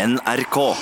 NRK. 0.00 0.76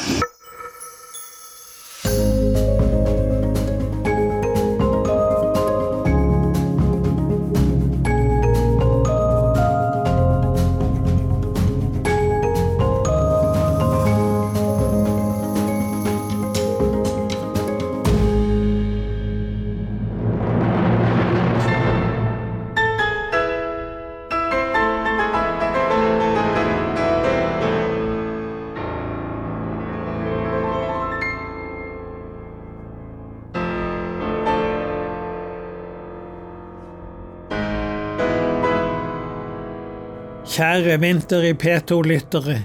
Kjære 40.58 40.96
Vinter 40.98 41.44
i 41.46 41.52
P2-lyttere. 41.54 42.56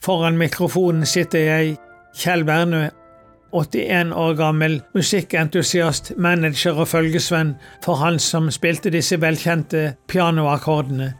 Foran 0.00 0.38
mikrofonen 0.40 1.04
sitter 1.06 1.42
jeg, 1.44 1.74
Kjell 2.16 2.46
Bernø, 2.48 2.86
81 3.52 4.14
år 4.16 4.32
gammel, 4.38 4.78
musikkentusiast, 4.94 6.14
manager 6.16 6.80
og 6.80 6.88
følgesvenn 6.88 7.50
for 7.84 8.00
han 8.00 8.16
som 8.16 8.48
spilte 8.48 8.88
disse 8.94 9.18
velkjente 9.20 9.82
pianoakkordene. 10.08 11.10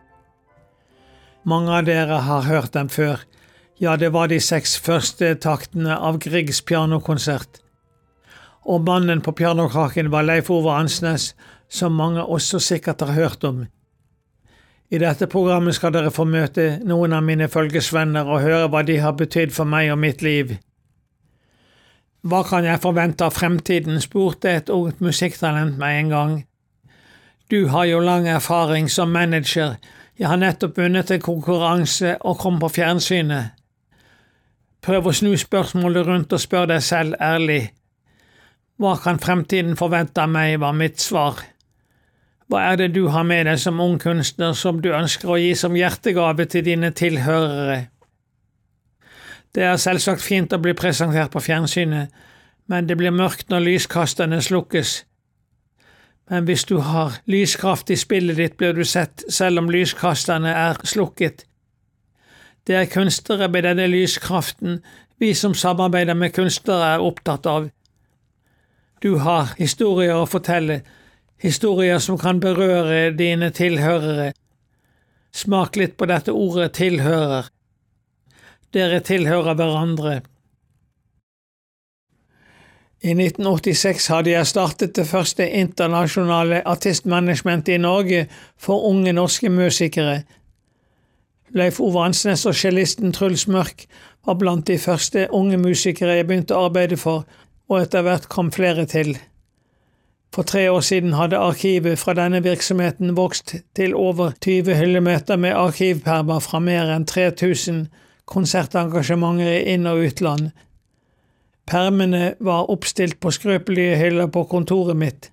Mange 1.44 1.76
av 1.82 1.84
dere 1.90 2.22
har 2.30 2.48
hørt 2.48 2.72
dem 2.72 2.88
før. 2.88 3.20
Ja, 3.76 3.98
det 4.00 4.14
var 4.16 4.32
de 4.32 4.40
seks 4.40 4.78
første 4.80 5.34
taktene 5.34 6.00
av 6.00 6.16
Griegs 6.24 6.62
pianokonsert. 6.64 7.60
Og 8.64 8.88
mannen 8.88 9.20
på 9.20 9.36
pianokaken 9.36 10.08
var 10.16 10.24
Leif 10.24 10.48
Ove 10.48 10.72
Ansnes, 10.80 11.34
som 11.68 11.92
mange 12.00 12.24
også 12.24 12.64
sikkert 12.72 13.04
har 13.04 13.12
hørt 13.20 13.44
om. 13.44 13.66
I 14.92 14.98
dette 15.00 15.24
programmet 15.32 15.72
skal 15.72 15.94
dere 15.94 16.12
få 16.12 16.26
møte 16.28 16.76
noen 16.84 17.14
av 17.16 17.24
mine 17.24 17.46
følgesvenner 17.48 18.28
og 18.28 18.42
høre 18.44 18.68
hva 18.68 18.82
de 18.84 18.98
har 19.00 19.16
betydd 19.16 19.54
for 19.56 19.64
meg 19.64 19.88
og 19.94 20.00
mitt 20.02 20.20
liv. 20.20 20.58
Hva 22.28 22.42
kan 22.44 22.66
jeg 22.68 22.82
forvente 22.82 23.24
av 23.24 23.32
fremtiden, 23.32 23.96
spurte 24.04 24.52
et 24.52 24.68
ungt 24.70 25.00
musikktalent 25.00 25.78
meg 25.80 25.96
en 26.02 26.12
gang. 26.12 26.34
Du 27.48 27.72
har 27.72 27.88
jo 27.88 28.02
lang 28.04 28.28
erfaring 28.28 28.90
som 28.92 29.10
manager, 29.16 29.78
jeg 30.20 30.28
har 30.28 30.38
nettopp 30.38 30.76
vunnet 30.76 31.10
en 31.10 31.24
konkurranse 31.24 32.18
og 32.20 32.36
kom 32.44 32.60
på 32.60 32.68
fjernsynet. 32.76 33.56
Prøv 34.84 35.08
å 35.08 35.14
snu 35.16 35.32
spørsmålet 35.40 36.06
rundt 36.06 36.36
og 36.36 36.42
spør 36.42 36.68
deg 36.68 36.84
selv 36.84 37.16
ærlig. 37.16 37.72
Hva 38.76 38.98
kan 39.00 39.20
fremtiden 39.22 39.78
forvente 39.78 40.20
av 40.20 40.30
meg, 40.30 40.58
var 40.60 40.76
mitt 40.76 41.00
svar. 41.00 41.40
Hva 42.52 42.66
er 42.68 42.76
det 42.76 42.90
du 42.92 43.06
har 43.08 43.24
med 43.24 43.46
deg 43.48 43.56
som 43.56 43.78
ung 43.80 43.94
kunstner 43.96 44.52
som 44.52 44.82
du 44.84 44.90
ønsker 44.92 45.30
å 45.32 45.38
gi 45.40 45.54
som 45.56 45.72
hjertegave 45.72 46.44
til 46.52 46.66
dine 46.66 46.90
tilhørere? 46.92 47.86
Det 49.56 49.64
er 49.64 49.80
selvsagt 49.80 50.20
fint 50.20 50.52
å 50.52 50.60
bli 50.60 50.74
presentert 50.76 51.32
på 51.32 51.40
fjernsynet, 51.40 52.12
men 52.68 52.90
det 52.90 52.98
blir 53.00 53.16
mørkt 53.16 53.48
når 53.48 53.64
lyskasterne 53.70 54.42
slukkes. 54.44 54.92
Men 56.28 56.44
hvis 56.44 56.68
du 56.68 56.76
har 56.84 57.16
lyskraft 57.24 57.88
i 57.88 57.96
spillet 57.96 58.36
ditt, 58.36 58.60
blir 58.60 58.76
du 58.76 58.84
sett 58.84 59.24
selv 59.32 59.64
om 59.64 59.72
lyskasterne 59.72 60.52
er 60.52 60.84
slukket. 60.84 61.46
Det 62.68 62.76
er 62.76 62.92
kunstnere 62.92 63.48
med 63.48 63.64
denne 63.64 63.88
lyskraften 63.88 64.82
vi 65.20 65.32
som 65.32 65.56
samarbeider 65.56 66.20
med 66.20 66.36
kunstnere 66.36 66.98
er 66.98 67.04
opptatt 67.04 67.48
av. 67.48 67.72
Du 69.00 69.16
har 69.24 69.56
historier 69.56 70.20
å 70.20 70.28
fortelle, 70.28 70.82
historier 71.42 71.98
som 71.98 72.18
kan 72.18 72.40
berøre 72.40 73.10
dine 73.18 73.50
tilhørere. 73.50 74.32
Smak 75.32 75.76
litt 75.80 75.96
på 75.98 76.06
dette 76.06 76.32
ordet 76.32 76.74
tilhører. 76.78 77.48
Dere 78.72 79.00
tilhører 79.04 79.56
hverandre. 79.58 80.20
I 83.02 83.16
1986 83.16 84.06
hadde 84.12 84.30
jeg 84.30 84.46
startet 84.46 84.94
det 84.94 85.08
første 85.10 85.48
internasjonale 85.50 86.60
artistmanagementet 86.70 87.74
i 87.74 87.82
Norge 87.82 88.20
for 88.56 88.86
unge 88.86 89.12
norske 89.12 89.50
musikere. 89.50 90.20
Leif 91.50 91.80
Ove 91.82 92.04
Ansnes 92.06 92.46
og 92.46 92.54
cellisten 92.54 93.12
Truls 93.12 93.48
Mørk 93.50 93.88
var 94.26 94.38
blant 94.38 94.70
de 94.70 94.78
første 94.78 95.26
unge 95.34 95.58
musikere 95.58 96.20
jeg 96.20 96.28
begynte 96.30 96.54
å 96.54 96.68
arbeide 96.68 96.96
for, 96.96 97.26
og 97.68 97.82
etter 97.82 98.06
hvert 98.06 98.30
kom 98.30 98.54
flere 98.54 98.86
til. 98.86 99.16
For 100.32 100.42
tre 100.42 100.70
år 100.72 100.80
siden 100.80 101.12
hadde 101.12 101.36
arkivet 101.36 101.98
fra 102.00 102.14
denne 102.16 102.40
virksomheten 102.42 103.16
vokst 103.16 103.54
til 103.76 103.94
over 103.94 104.32
20 104.40 104.74
hyllemeter 104.74 105.36
med 105.36 105.52
arkivpermer 105.52 106.40
fra 106.40 106.58
mer 106.58 106.88
enn 106.94 107.04
3000 107.04 107.82
konsertengasjementer 108.24 109.50
i 109.58 109.74
inn- 109.74 109.90
og 109.90 110.00
utland. 110.06 110.50
Permene 111.68 112.34
var 112.40 112.70
oppstilt 112.72 113.20
på 113.20 113.30
skrøpelige 113.30 113.98
hyller 114.00 114.26
på 114.26 114.46
kontoret 114.48 114.96
mitt. 114.96 115.30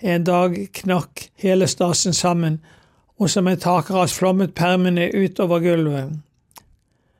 En 0.00 0.24
dag 0.24 0.56
knakk 0.72 1.28
hele 1.36 1.68
stasen 1.68 2.16
sammen, 2.16 2.60
og 3.18 3.30
som 3.30 3.46
en 3.46 3.60
takras 3.60 4.16
flommet 4.16 4.54
permene 4.54 5.10
utover 5.14 5.60
gulvet. 5.60 6.16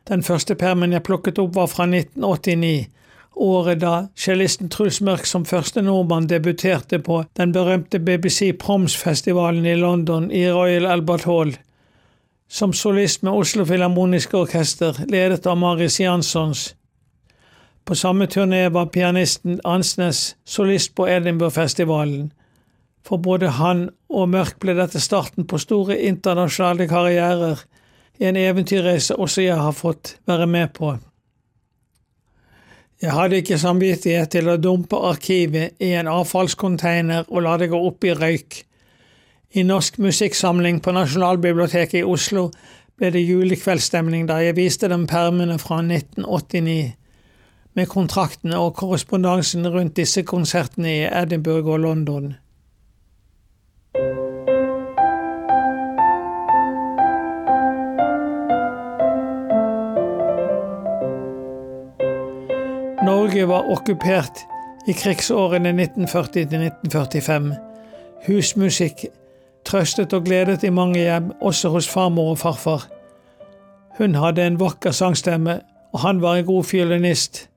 Den 0.08 0.22
første 0.22 0.54
permen 0.54 0.92
jeg 0.92 1.02
plukket 1.02 1.38
opp 1.38 1.54
var 1.54 1.66
fra 1.66 1.84
1989, 1.84 2.88
året 3.36 3.80
da 3.80 4.08
cellisten 4.16 4.70
Truls 4.72 5.00
Mørk 5.04 5.26
som 5.28 5.44
første 5.44 5.82
nordmann 5.82 6.28
debuterte 6.28 6.98
på 6.98 7.22
den 7.36 7.52
berømte 7.52 8.00
BBC 8.00 8.52
Proms-festivalen 8.58 9.66
i 9.66 9.74
London 9.76 10.30
i 10.30 10.46
Royal 10.50 10.86
Albert 10.86 11.24
Hall. 11.24 11.56
Som 12.48 12.72
solist 12.72 13.22
med 13.22 13.32
Oslo 13.32 13.64
Filharmoniske 13.64 14.36
Orkester, 14.38 14.96
ledet 15.08 15.46
av 15.46 15.56
Maris 15.58 16.00
Janssons. 16.00 16.74
På 17.84 17.94
samme 17.94 18.26
turné 18.26 18.68
var 18.68 18.86
pianisten 18.86 19.60
Ansnes 19.64 20.36
solist 20.44 20.94
på 20.94 21.08
Edinburgh-festivalen. 21.08 22.32
For 23.06 23.16
både 23.16 23.48
han 23.48 23.88
og 24.08 24.28
Mørk 24.28 24.58
ble 24.62 24.74
dette 24.74 25.00
starten 25.00 25.46
på 25.46 25.58
store 25.62 25.98
internasjonale 26.08 26.88
karrierer, 26.90 27.60
en 28.18 28.36
eventyrreise 28.36 29.14
også 29.14 29.44
jeg 29.44 29.60
har 29.60 29.76
fått 29.76 30.16
være 30.26 30.46
med 30.46 30.72
på. 30.74 30.96
Jeg 33.02 33.12
hadde 33.12 33.42
ikke 33.42 33.58
samvittighet 33.60 34.30
til 34.32 34.46
å 34.48 34.56
dumpe 34.56 34.96
arkivet 35.04 35.82
i 35.84 35.90
en 36.00 36.08
avfallscontainer 36.08 37.26
og 37.28 37.42
la 37.44 37.58
det 37.60 37.68
gå 37.68 37.80
opp 37.88 38.06
i 38.08 38.14
røyk. 38.16 38.62
I 39.60 39.64
Norsk 39.68 39.98
musikksamling 40.00 40.78
på 40.80 40.94
Nasjonalbiblioteket 40.96 42.00
i 42.00 42.06
Oslo 42.08 42.46
ble 42.96 43.10
det 43.12 43.26
julekveldsstemning 43.26 44.24
da 44.30 44.38
jeg 44.40 44.56
viste 44.56 44.88
dem 44.88 45.04
permene 45.10 45.58
fra 45.60 45.82
1989, 45.84 46.94
med 47.76 47.90
kontraktene 47.92 48.56
og 48.56 48.72
korrespondansen 48.80 49.68
rundt 49.68 49.98
disse 50.00 50.24
konsertene 50.24 50.94
i 50.94 51.04
Edinburgh 51.04 51.68
og 51.74 51.82
London. 51.84 52.32
Norge 63.06 63.48
var 63.48 63.68
okkupert 63.70 64.40
i 64.86 64.92
krigsårene 64.92 65.70
1940–1945. 65.72 67.52
Husmusikk 68.26 69.04
trøstet 69.66 70.14
og 70.16 70.24
gledet 70.26 70.64
i 70.64 70.72
mange 70.74 71.04
hjem, 71.04 71.30
også 71.40 71.70
hos 71.70 71.88
farmor 71.88 72.32
og 72.32 72.38
farfar. 72.38 72.88
Hun 73.98 74.18
hadde 74.18 74.46
en 74.46 74.58
vakker 74.58 74.90
sangstemme, 74.90 75.60
og 75.92 76.00
han 76.02 76.22
var 76.22 76.36
en 76.36 76.48
god 76.50 76.64
fiolinist. 76.64 77.48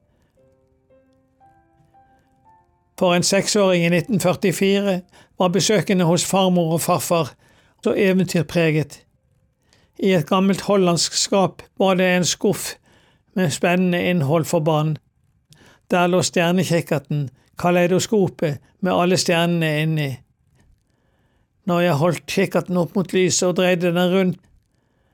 For 3.00 3.16
en 3.16 3.24
seksåring 3.24 3.84
i 3.84 3.94
1944 3.96 5.01
var 5.40 5.54
besøkene 5.56 6.06
hos 6.06 6.25
farmor 6.25 6.78
og 6.78 6.81
farfar 6.81 7.34
så 7.84 7.98
eventyrpreget. 7.98 9.01
I 10.00 10.13
et 10.13 10.30
gammelt 10.30 10.62
hollandsk 10.69 11.13
skap 11.18 11.62
var 11.80 11.98
det 11.98 12.16
en 12.16 12.25
skuff 12.38 12.75
med 13.34 13.50
spennende 13.50 14.10
innhold 14.10 14.46
for 14.46 14.60
barn. 14.60 14.98
Der 15.91 16.07
lå 16.07 16.21
stjernekikkerten, 16.21 17.30
kaleidoskopet 17.59 18.59
med 18.80 18.94
alle 18.94 19.18
stjernene 19.18 19.81
inni. 19.81 20.09
Når 21.65 21.80
jeg 21.81 21.94
holdt 22.01 22.25
kikkerten 22.25 22.77
opp 22.77 22.95
mot 22.95 23.13
lyset 23.13 23.47
og 23.47 23.56
dreide 23.57 23.91
den 23.94 24.13
rundt, 24.13 24.39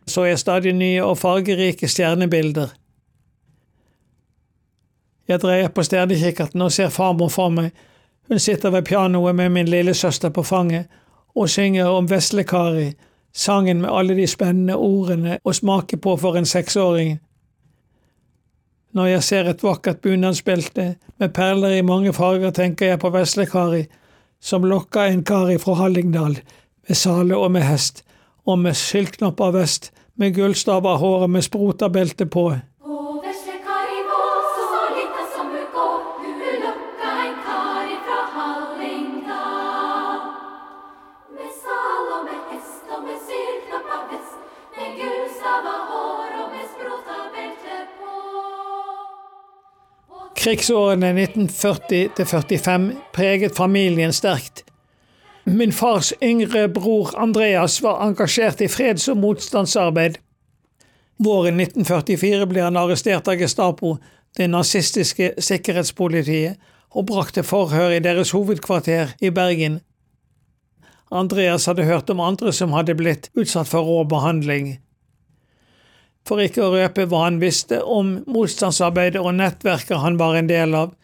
så 0.07 0.25
jeg 0.25 0.39
stadig 0.39 0.73
nye 0.73 1.03
og 1.03 1.17
fargerike 1.17 1.87
stjernebilder. 1.87 2.67
Jeg 5.27 5.41
dreier 5.41 5.71
på 5.73 5.83
stjernekikkerten 5.83 6.61
og 6.61 6.71
ser 6.71 6.91
farmor 6.93 7.31
for 7.33 7.49
meg. 7.49 7.71
Hun 8.29 8.39
sitter 8.39 8.69
ved 8.69 8.85
pianoet 8.85 9.35
med 9.35 9.49
min 9.49 9.67
lillesøster 9.69 10.29
på 10.29 10.43
fanget 10.43 10.85
og 11.35 11.49
synger 11.49 11.85
om 11.85 12.09
Vesle-Kari, 12.09 12.91
sangen 13.33 13.81
med 13.81 13.89
alle 13.91 14.15
de 14.15 14.27
spennende 14.27 14.75
ordene 14.75 15.39
å 15.43 15.53
smake 15.53 15.97
på 15.97 16.15
for 16.17 16.37
en 16.37 16.45
seksåring. 16.45 17.17
Når 18.95 19.09
jeg 19.11 19.23
ser 19.27 19.47
et 19.51 19.63
vakkert 19.63 19.97
bunadsbelte 20.01 20.95
med 21.19 21.33
perler 21.35 21.73
i 21.75 21.83
mange 21.83 22.13
farger, 22.15 22.53
tenker 22.55 22.93
jeg 22.93 22.99
på 22.99 23.09
Vesle-Kari, 23.11 23.81
som 24.39 24.63
lokka 24.63 25.09
en 25.09 25.23
kari 25.27 25.57
fra 25.59 25.75
Hallingdal 25.81 26.37
med 26.87 26.95
sale 26.95 27.35
og 27.35 27.51
med 27.51 27.65
hest, 27.67 28.05
og 28.47 28.59
med 28.59 28.77
syltknapper 28.79 29.51
vest, 29.51 29.91
med 30.15 30.35
gullstav 30.37 30.87
av 30.87 31.01
håret 31.01 31.29
med 31.29 31.43
sprotabelte 31.43 32.29
på. 32.31 32.45
Krigsårene 50.45 51.13
1940–45 51.13 52.95
preget 53.13 53.55
familien 53.57 54.13
sterkt. 54.13 54.63
Min 55.43 55.73
fars 55.73 56.13
yngre 56.21 56.67
bror 56.69 57.09
Andreas 57.17 57.81
var 57.81 58.03
engasjert 58.05 58.61
i 58.61 58.67
freds- 58.67 59.09
og 59.09 59.17
motstandsarbeid. 59.17 60.19
Våren 61.17 61.57
1944 61.57 62.45
ble 62.45 62.61
han 62.61 62.77
arrestert 62.77 63.25
av 63.27 63.41
Gestapo, 63.41 63.95
det 64.37 64.51
nazistiske 64.53 65.33
sikkerhetspolitiet, 65.41 66.61
og 66.93 67.09
brakt 67.09 67.33
til 67.39 67.43
forhør 67.43 67.97
i 67.97 68.03
deres 68.05 68.37
hovedkvarter 68.37 69.17
i 69.25 69.33
Bergen. 69.33 69.79
Andreas 71.09 71.65
hadde 71.65 71.89
hørt 71.89 72.09
om 72.13 72.21
andre 72.21 72.53
som 72.53 72.77
hadde 72.77 72.93
blitt 72.93 73.31
utsatt 73.33 73.73
for 73.73 73.81
rå 73.81 74.03
behandling. 74.13 74.75
For 76.25 76.41
ikke 76.41 76.63
å 76.65 76.71
røpe 76.73 77.05
hva 77.09 77.27
han 77.27 77.41
visste 77.41 77.81
om 77.83 78.15
motstandsarbeidet 78.25 79.21
og 79.21 79.35
nettverket 79.37 80.01
han 80.01 80.17
var 80.17 80.39
en 80.39 80.49
del 80.49 80.73
av, 80.77 80.95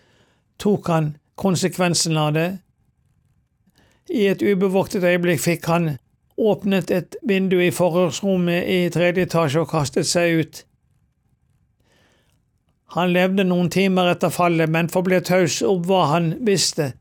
tok 0.57 0.89
han 0.89 1.12
konsekvensen 1.41 2.18
av 2.18 2.33
det. 2.38 2.50
I 4.09 4.25
et 4.31 4.41
ubevoktet 4.41 5.06
øyeblikk 5.06 5.44
fikk 5.44 5.69
han 5.69 5.94
åpnet 6.41 6.91
et 6.91 7.15
vindu 7.27 7.59
i 7.62 7.69
forhørsrommet 7.71 8.65
i 8.65 8.89
tredje 8.94 9.27
etasje 9.27 9.62
og 9.62 9.69
kastet 9.71 10.09
seg 10.09 10.41
ut. 10.41 10.63
Han 12.97 13.13
levde 13.13 13.45
noen 13.47 13.69
timer 13.71 14.09
etter 14.12 14.33
fallet, 14.33 14.68
men 14.69 14.89
forble 14.91 15.21
taus 15.23 15.62
om 15.63 15.85
hva 15.88 16.01
han 16.12 16.33
visste. 16.44 16.91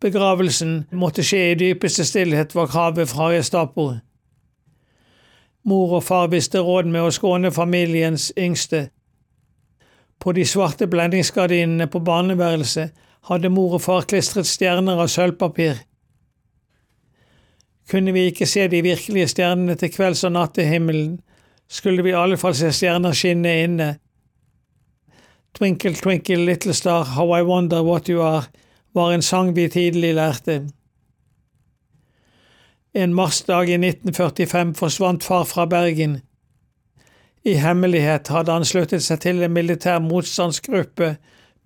Begravelsen 0.00 0.84
måtte 0.96 1.24
skje 1.24 1.40
i 1.52 1.58
dypeste 1.60 2.04
stillhet, 2.08 2.54
var 2.56 2.68
kravet 2.72 3.08
fra 3.08 3.30
Gestapo. 3.32 3.94
Mor 5.64 5.98
og 5.98 6.04
far 6.04 6.30
visste 6.32 6.62
råd 6.64 6.88
med 6.88 7.04
å 7.04 7.12
skåne 7.12 7.50
familiens 7.52 8.30
yngste. 8.38 8.88
På 10.20 10.32
de 10.32 10.44
svarte 10.44 10.88
blendingsgardinene 10.88 11.86
på 11.88 12.00
barneværelset 12.04 12.96
hadde 13.28 13.52
mor 13.52 13.76
og 13.76 13.84
far 13.84 14.06
klistret 14.08 14.48
stjerner 14.48 15.00
av 15.00 15.08
sølvpapir. 15.12 15.82
Kunne 17.90 18.12
vi 18.12 18.28
ikke 18.30 18.46
se 18.46 18.68
de 18.70 18.82
virkelige 18.84 19.32
stjernene 19.32 19.74
til 19.76 19.92
kvelds 19.92 20.24
og 20.24 20.32
nattehimmelen, 20.36 21.18
skulle 21.68 22.02
vi 22.02 22.12
i 22.12 22.18
alle 22.18 22.38
fall 22.38 22.54
se 22.54 22.70
stjerner 22.74 23.16
skinne 23.16 23.54
inne. 23.64 23.88
Twinkle, 25.54 25.94
twinkle, 25.98 26.44
little 26.46 26.74
star, 26.74 27.04
how 27.04 27.32
I 27.34 27.42
wonder 27.42 27.82
what 27.82 28.08
you 28.08 28.22
are, 28.22 28.46
var 28.94 29.12
en 29.12 29.22
sang 29.22 29.56
vi 29.56 29.68
tidlig 29.68 30.14
lærte. 30.14 30.62
En 32.92 33.14
marsdag 33.14 33.68
i 33.68 33.76
1945 33.78 34.74
forsvant 34.74 35.24
far 35.24 35.44
fra 35.44 35.66
Bergen. 35.66 36.20
I 37.44 37.54
hemmelighet 37.54 38.28
hadde 38.28 38.52
han 38.52 38.66
sluttet 38.66 39.04
seg 39.04 39.20
til 39.22 39.42
en 39.46 39.54
militær 39.54 40.00
motstandsgruppe, 40.02 41.14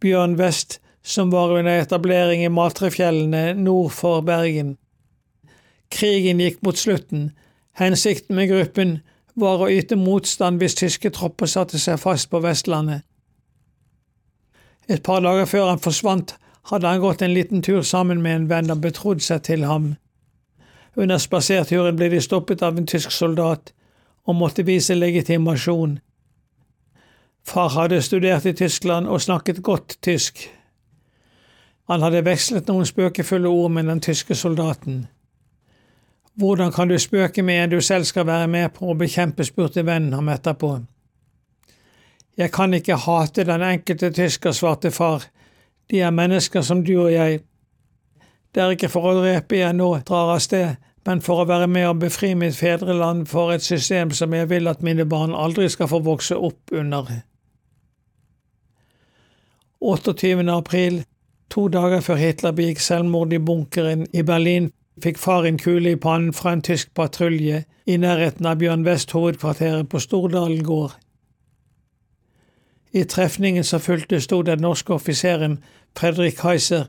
Bjørn 0.05 0.37
Vest, 0.39 0.83
som 1.03 1.33
var 1.33 1.57
under 1.57 1.81
etablering 1.81 2.45
i 2.45 2.53
Matrefjellene 2.53 3.55
nord 3.57 3.91
for 3.97 4.21
Bergen. 4.21 4.77
Krigen 5.91 6.45
gikk 6.45 6.61
mot 6.63 6.77
slutten. 6.77 7.31
Hensikten 7.81 8.37
med 8.37 8.53
gruppen 8.53 8.99
var 9.35 9.65
å 9.65 9.73
yte 9.73 9.97
motstand 9.97 10.61
hvis 10.61 10.77
tyske 10.77 11.11
tropper 11.11 11.49
satte 11.49 11.81
seg 11.81 11.99
fast 12.05 12.29
på 12.31 12.45
Vestlandet. 12.45 13.03
Et 14.89 15.01
par 15.03 15.25
dager 15.25 15.49
før 15.49 15.73
han 15.73 15.81
forsvant, 15.81 16.37
hadde 16.69 16.89
han 16.89 17.01
gått 17.01 17.23
en 17.25 17.33
liten 17.33 17.63
tur 17.65 17.83
sammen 17.83 18.21
med 18.23 18.37
en 18.37 18.49
venn 18.53 18.73
og 18.73 18.85
betrodd 18.85 19.25
seg 19.25 19.43
til 19.49 19.65
ham. 19.65 19.95
Under 20.97 21.19
spaserturen 21.19 21.97
ble 21.97 22.09
de 22.13 22.21
stoppet 22.23 22.63
av 22.63 22.79
en 22.79 22.87
tysk 22.87 23.11
soldat 23.11 23.73
og 24.25 24.37
måtte 24.39 24.65
vise 24.67 24.95
legitimasjon. 24.95 25.99
Far 27.45 27.69
hadde 27.75 28.03
studert 28.03 28.47
i 28.47 28.55
Tyskland 28.57 29.09
og 29.09 29.21
snakket 29.21 29.63
godt 29.63 29.99
tysk. 30.03 30.47
Han 31.91 32.03
hadde 32.03 32.25
vekslet 32.25 32.71
noen 32.71 32.87
spøkefulle 32.89 33.51
ord 33.51 33.75
med 33.75 33.91
den 33.91 34.01
tyske 34.01 34.35
soldaten. 34.35 35.05
Hvordan 36.35 36.73
kan 36.73 36.89
du 36.89 36.99
spøke 36.99 37.43
med 37.43 37.65
en 37.65 37.71
du 37.71 37.81
selv 37.81 38.05
skal 38.05 38.27
være 38.27 38.49
med 38.49 38.73
på 38.75 38.89
å 38.91 38.97
bekjempe, 38.99 39.45
spurte 39.45 39.85
vennen 39.87 40.17
ham 40.17 40.29
etterpå. 40.29 40.79
Jeg 42.37 42.51
kan 42.51 42.75
ikke 42.75 42.97
hate 42.97 43.45
den 43.47 43.63
enkelte 43.63 44.11
tysker, 44.11 44.53
svarte 44.53 44.91
far, 44.91 45.29
de 45.91 46.01
er 46.01 46.11
mennesker 46.11 46.63
som 46.63 46.83
du 46.85 46.97
og 46.97 47.13
jeg. 47.13 47.45
Det 48.55 48.63
er 48.63 48.71
ikke 48.71 48.89
for 48.89 49.11
å 49.11 49.15
drepe 49.19 49.59
jeg 49.59 49.75
nå 49.75 49.89
drar 50.07 50.37
av 50.37 50.43
sted, 50.43 50.77
men 51.07 51.21
for 51.21 51.43
å 51.43 51.49
være 51.49 51.67
med 51.67 51.89
og 51.89 52.03
befri 52.05 52.33
mitt 52.39 52.55
fedreland 52.55 53.27
for 53.29 53.51
et 53.53 53.67
system 53.67 54.13
som 54.15 54.35
jeg 54.35 54.49
vil 54.53 54.71
at 54.71 54.83
mine 54.83 55.05
barn 55.11 55.35
aldri 55.35 55.67
skal 55.69 55.91
få 55.91 55.99
vokse 56.07 56.39
opp 56.39 56.71
under. 56.73 57.11
28. 59.83 60.47
april, 60.55 61.03
to 61.51 61.67
dager 61.69 62.01
før 62.01 62.17
Hitler 62.23 62.55
begikk 62.57 62.81
selvmord 62.81 63.35
i 63.35 63.43
bunkeren 63.43 64.07
i 64.15 64.23
Berlin, 64.23 64.71
fikk 65.03 65.19
far 65.19 65.45
en 65.45 65.59
kule 65.59 65.91
i 65.91 66.01
pannen 66.01 66.33
fra 66.33 66.55
en 66.55 66.63
tysk 66.63 66.95
patrulje 66.95 67.65
i 67.91 67.97
nærheten 67.99 68.47
av 68.47 68.63
Bjørn 68.63 68.87
West 68.87 69.13
hovedkvarteret 69.13 69.91
på 69.91 70.01
Stordalen 70.01 70.63
gård. 70.65 70.95
I 72.95 73.03
trefningen 73.05 73.67
som 73.67 73.83
fulgte, 73.83 74.23
sto 74.23 74.43
den 74.47 74.63
norske 74.63 74.95
offiseren 74.95 75.59
Fredrik 75.99 76.39
Kaiser 76.39 76.87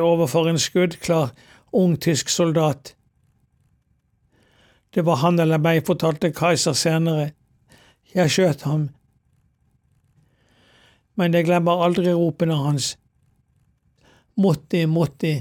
overfor 0.00 0.48
en 0.48 0.58
skuddklar 0.58 1.30
ung 1.72 1.96
tysk 2.00 2.28
soldat. 2.28 2.94
Det 4.94 5.04
var 5.04 5.16
han 5.16 5.38
eller 5.38 5.58
meg, 5.58 5.84
fortalte 5.86 6.32
Kaiser 6.32 6.72
senere. 6.72 7.30
Jeg 8.14 8.30
skjøt 8.32 8.62
ham. 8.64 8.88
Men 11.18 11.34
jeg 11.34 11.48
glemmer 11.48 11.84
aldri 11.84 12.12
ropene 12.14 12.56
hans. 12.56 12.94
Motti, 14.38 14.86
Motti. 14.86 15.34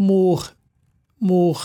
Mor, 0.00 0.42
mor. 1.20 1.60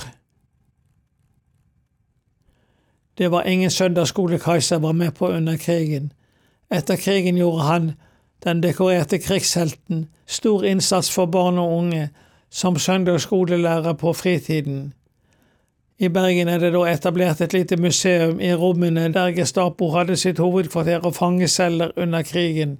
Det 3.17 3.31
var 3.31 3.47
ingen 3.47 3.71
søndagsskole 3.71 4.39
Kaiser 4.39 4.79
var 4.83 4.91
med 4.93 5.15
på 5.15 5.29
under 5.31 5.57
krigen. 5.57 6.11
Etter 6.69 6.99
krigen 6.99 7.37
gjorde 7.37 7.63
han, 7.63 7.93
den 8.45 8.63
dekorerte 8.63 9.17
krigshelten, 9.17 10.05
stor 10.25 10.63
innsats 10.63 11.11
for 11.11 11.25
barn 11.25 11.57
og 11.57 11.77
unge, 11.77 12.09
som 12.49 12.77
søndagsskolelærer 12.79 13.93
på 13.93 14.13
fritiden. 14.13 14.93
I 15.99 16.07
Bergen 16.07 16.47
er 16.47 16.59
det 16.59 16.73
da 16.73 16.83
etablert 16.91 17.41
et 17.41 17.53
lite 17.53 17.77
museum 17.77 18.39
i 18.39 18.53
rommene 18.53 19.07
der 19.13 19.31
Gestapo 19.31 19.89
hadde 19.91 20.15
sitt 20.15 20.37
hovedkvarter 20.37 20.99
og 20.99 21.15
fangeceller 21.15 21.91
under 21.97 22.21
krigen. 22.21 22.79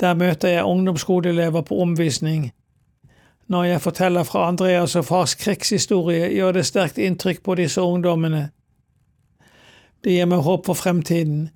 Der 0.00 0.14
møter 0.14 0.48
jeg 0.48 0.64
ungdomsskoleelever 0.64 1.60
på 1.60 1.78
omvisning. 1.78 2.52
Når 3.48 3.64
jeg 3.64 3.80
forteller 3.80 4.22
fra 4.22 4.48
Andreas 4.48 4.96
og 4.96 5.04
fars 5.04 5.34
krigshistorie, 5.34 6.28
gjør 6.28 6.52
det 6.52 6.66
sterkt 6.66 6.98
inntrykk 6.98 7.42
på 7.42 7.54
disse 7.54 7.82
ungdommene. 7.82 8.48
Det 10.04 10.12
gir 10.12 10.26
meg 10.26 10.42
håp 10.42 10.66
for 10.66 10.74
fremtiden, 10.74 11.50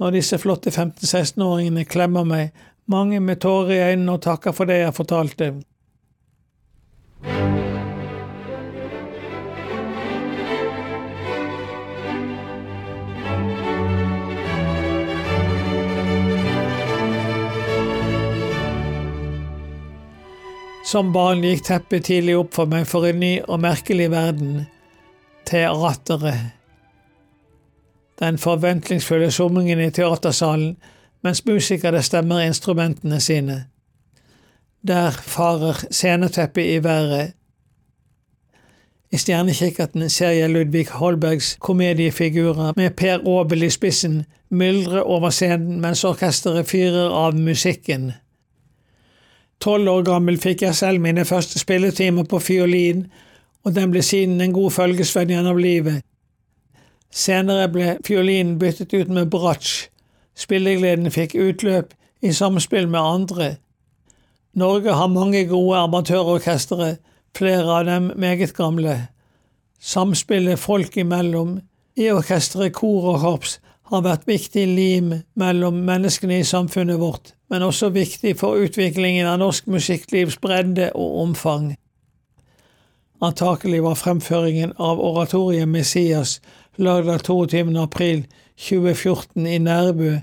når 0.00 0.16
disse 0.16 0.38
flotte 0.40 0.70
15–16-åringene 0.70 1.84
klemmer 1.84 2.24
meg, 2.28 2.54
mange 2.90 3.20
med 3.20 3.40
tårer 3.42 3.74
i 3.74 3.82
øynene 3.92 4.16
og 4.16 4.24
takker 4.24 4.56
for 4.56 4.68
det 4.68 4.80
jeg 4.82 4.96
fortalte. 4.96 5.52
Som 20.92 21.12
barn 21.14 21.40
gikk 21.40 21.62
teppet 21.64 22.04
tidlig 22.10 22.34
opp 22.36 22.50
for 22.52 22.68
meg 22.68 22.84
for 22.90 23.06
en 23.08 23.22
ny 23.22 23.38
og 23.46 23.62
merkelig 23.64 24.10
verden. 24.12 24.66
Teateret. 25.48 26.61
Den 28.22 28.38
forventningsfulle 28.38 29.30
summingen 29.30 29.80
i 29.80 29.90
teatersalen 29.90 30.76
mens 31.22 31.44
musikere 31.46 32.02
stemmer 32.02 32.40
instrumentene 32.46 33.20
sine. 33.20 33.64
Der 34.86 35.10
farer 35.10 35.84
sceneteppet 35.90 36.66
i 36.76 36.84
været. 36.84 37.32
I 39.12 39.16
Stjernekikkerten 39.16 40.10
ser 40.10 40.30
jeg 40.30 40.50
Ludvig 40.50 40.86
Holbergs 40.88 41.56
komediefigurer 41.60 42.72
med 42.76 42.90
Per 42.90 43.18
Aabel 43.26 43.62
i 43.62 43.70
spissen 43.70 44.24
myldre 44.50 45.02
over 45.02 45.30
scenen 45.30 45.80
mens 45.80 46.04
orkesteret 46.04 46.66
fyrer 46.66 47.10
av 47.10 47.34
musikken. 47.34 48.12
Tolv 49.60 49.88
år 49.88 50.02
gammel 50.02 50.38
fikk 50.38 50.62
jeg 50.62 50.74
selv 50.74 51.00
mine 51.00 51.24
første 51.24 51.58
spilletimer 51.58 52.24
på 52.24 52.38
fiolin, 52.38 53.06
og 53.64 53.74
den 53.74 53.90
ble 53.90 54.02
siden 54.02 54.40
en 54.40 54.52
god 54.52 54.70
følgesvenn 54.70 55.30
gjennom 55.30 55.56
livet. 55.56 56.02
Senere 57.12 57.68
ble 57.68 57.98
fiolinen 58.06 58.56
byttet 58.58 58.94
ut 58.96 59.10
med 59.12 59.28
bratsj. 59.30 59.88
Spillegleden 60.38 61.12
fikk 61.12 61.34
utløp 61.36 61.92
i 62.24 62.32
samspill 62.32 62.88
med 62.88 63.00
andre. 63.00 63.48
Norge 64.56 64.94
har 64.96 65.10
mange 65.12 65.44
gode 65.48 65.76
amatørorkestre, 65.84 66.96
flere 67.36 67.68
av 67.68 67.84
dem 67.88 68.10
meget 68.16 68.54
gamle. 68.56 68.96
Samspillet 69.80 70.58
folk 70.58 70.96
imellom, 70.96 71.60
i 71.96 72.08
orkesteret, 72.08 72.72
kor 72.72 73.10
og 73.12 73.20
korps, 73.20 73.58
har 73.92 74.04
vært 74.06 74.24
viktig 74.28 74.64
lim 74.70 75.12
mellom 75.36 75.82
menneskene 75.84 76.38
i 76.40 76.48
samfunnet 76.48 77.00
vårt, 77.00 77.34
men 77.52 77.64
også 77.66 77.90
viktig 77.92 78.38
for 78.40 78.56
utviklingen 78.56 79.28
av 79.28 79.40
norsk 79.42 79.68
musikklivs 79.68 80.38
bredde 80.40 80.88
og 80.96 81.18
omfang. 81.26 81.74
Antakelig 83.22 83.82
var 83.84 84.00
fremføringen 84.00 84.72
av 84.78 85.00
oratoriet 85.00 85.68
Messias 85.68 86.40
lørdag 86.76 87.22
22. 87.24 87.80
april 87.80 88.26
2014 88.56 89.46
i 89.46 89.58
Nærbø 89.58 90.16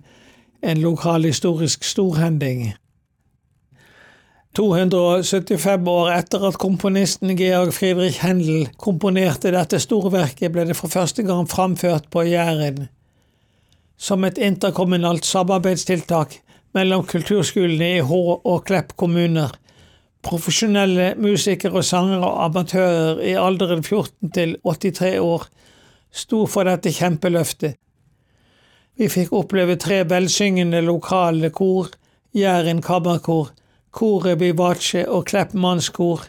en 0.63 0.77
lokalhistorisk 0.77 1.83
storhending. 1.83 2.73
275 4.57 5.87
år 5.87 6.09
etter 6.11 6.47
at 6.47 6.57
komponisten 6.57 7.35
Georg 7.37 7.73
Friedrich 7.73 8.23
Händel 8.23 8.65
komponerte 8.81 9.53
dette 9.53 9.79
storverket, 9.79 10.51
ble 10.51 10.65
det 10.65 10.75
for 10.75 10.89
første 10.89 11.23
gang 11.23 11.45
framført 11.49 12.09
på 12.11 12.25
Jæren. 12.25 12.87
Som 13.97 14.25
et 14.25 14.37
interkommunalt 14.37 15.25
samarbeidstiltak 15.25 16.39
mellom 16.73 17.05
kulturskolene 17.05 17.95
i 17.99 18.01
Hå 18.01 18.41
og 18.43 18.65
Klepp 18.65 18.95
kommuner. 18.97 19.53
Profesjonelle 20.23 21.13
musikere 21.17 21.79
og 21.79 21.85
sangere 21.85 22.25
og 22.25 22.45
amatører 22.49 23.21
i 23.21 23.37
alderen 23.37 23.83
14 23.83 24.31
til 24.33 24.57
83 24.65 25.19
år 25.19 25.47
sto 26.11 26.45
for 26.45 26.67
dette 26.69 26.91
kjempeløftet. 26.93 27.77
Vi 28.99 29.07
fikk 29.07 29.31
oppleve 29.31 29.77
tre 29.79 30.03
velsyngende 30.09 30.81
lokale 30.83 31.49
kor, 31.55 31.87
Jæren 32.35 32.81
kammerkor, 32.81 33.49
koret 33.91 34.39
Vivace 34.39 35.01
og 35.09 35.25
Klepp 35.25 35.55
mannskor, 35.57 36.27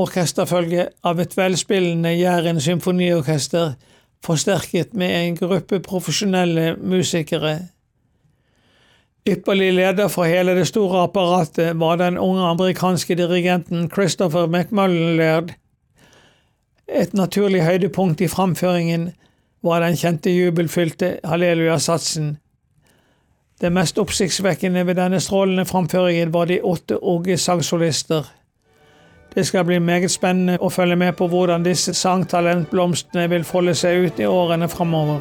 orkesterfølge 0.00 0.88
av 1.06 1.20
et 1.22 1.36
velspillende 1.36 2.16
Jæren 2.16 2.60
symfoniorkester, 2.60 3.76
forsterket 4.24 4.94
med 4.94 5.12
en 5.20 5.36
gruppe 5.36 5.80
profesjonelle 5.80 6.74
musikere. 6.82 7.58
Ypperlig 9.28 9.74
leder 9.74 10.08
for 10.08 10.24
hele 10.24 10.54
det 10.56 10.66
store 10.66 11.04
apparatet 11.04 11.78
var 11.80 12.00
den 12.00 12.18
unge 12.18 12.42
amerikanske 12.48 13.14
dirigenten 13.14 13.90
Christopher 13.92 14.46
McMullen 14.46 15.16
Et 16.90 17.14
naturlig 17.14 17.62
høydepunkt 17.62 18.20
i 18.20 18.28
framføringen 18.28 19.12
var 19.62 19.84
den 19.84 19.96
kjente 19.96 20.30
jubelfylte 20.32 21.18
hallelujasatsen 21.24 22.38
det 23.60 23.72
mest 23.72 23.98
oppsiktsvekkende 23.98 24.86
ved 24.86 24.94
denne 24.94 25.20
strålende 25.20 25.64
framføringen 25.64 26.32
var 26.32 26.44
de 26.44 26.62
åtte 26.64 26.96
unge 27.04 27.36
sangsolister. 27.36 28.24
Det 29.34 29.46
skal 29.46 29.64
bli 29.64 29.78
meget 29.78 30.10
spennende 30.10 30.56
å 30.60 30.70
følge 30.72 30.96
med 30.96 31.12
på 31.18 31.28
hvordan 31.28 31.64
disse 31.64 31.92
sangtalentblomstene 31.94 33.28
vil 33.30 33.44
folde 33.44 33.74
seg 33.76 34.06
ut 34.06 34.20
i 34.20 34.26
årene 34.26 34.68
framover. 34.68 35.20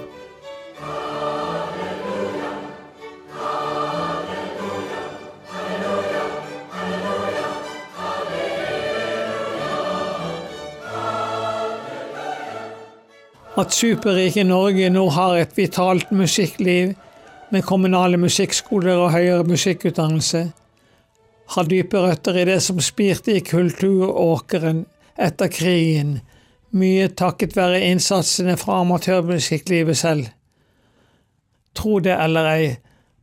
At 13.59 13.73
superrike 13.75 14.43
Norge 14.47 14.87
nå 14.93 15.03
har 15.11 15.35
et 15.35 15.57
vitalt 15.57 16.11
musikkliv, 16.15 16.93
med 17.51 17.65
kommunale 17.65 18.17
musikkskoler 18.21 18.95
og 18.95 19.11
høyere 19.11 19.43
musikkutdannelse, 19.43 20.43
har 21.49 21.67
dype 21.67 21.97
røtter 21.97 22.37
i 22.37 22.45
det 22.45 22.59
som 22.61 22.79
spirte 22.79 23.33
i 23.33 23.41
kulturåkeren 23.43 24.83
etter 25.17 25.49
krigen, 25.51 26.19
mye 26.71 27.07
takket 27.17 27.57
være 27.57 27.81
innsatsene 27.89 28.53
fra 28.61 28.83
amatørmusikklivet 28.83 29.97
selv. 29.97 30.29
Tro 31.75 31.97
det 32.05 32.13
eller 32.15 32.51
ei, 32.53 32.67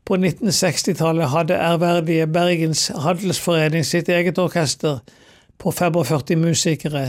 på 0.06 0.18
1960-tallet 0.18 1.30
hadde 1.32 1.54
ærverdige 1.58 2.26
Bergens 2.30 2.88
Handelsforening 3.06 3.86
sitt 3.86 4.10
eget 4.12 4.38
orkester 4.38 5.00
på 5.58 5.72
45 5.72 6.36
musikere. 6.38 7.06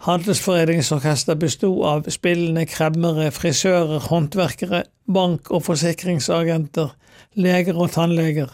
Handelsforeningsorkester 0.00 1.36
bestod 1.36 1.82
av 1.84 2.06
spillende 2.08 2.64
kremmere, 2.66 3.30
frisører, 3.30 3.98
håndverkere, 4.08 4.84
bank- 5.12 5.50
og 5.50 5.66
forsikringsagenter, 5.66 6.94
leger 7.36 7.76
og 7.76 7.90
tannleger. 7.92 8.48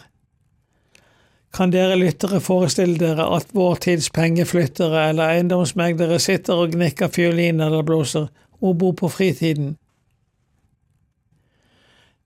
Kan 1.55 1.71
dere 1.71 1.95
lyttere 1.95 2.41
forestille 2.43 2.99
dere 2.99 3.29
at 3.37 3.55
vår 3.55 3.79
tids 3.85 4.09
pengeflyttere 4.11 5.07
eller 5.09 5.37
eiendomsmeglere 5.37 6.19
sitter 6.19 6.59
og 6.59 6.75
gnikker 6.75 7.07
fiolin 7.07 7.63
eller 7.63 7.85
blåser 7.87 8.27
og 8.61 8.77
bor 8.77 8.91
på 8.91 9.07
fritiden? 9.07 9.77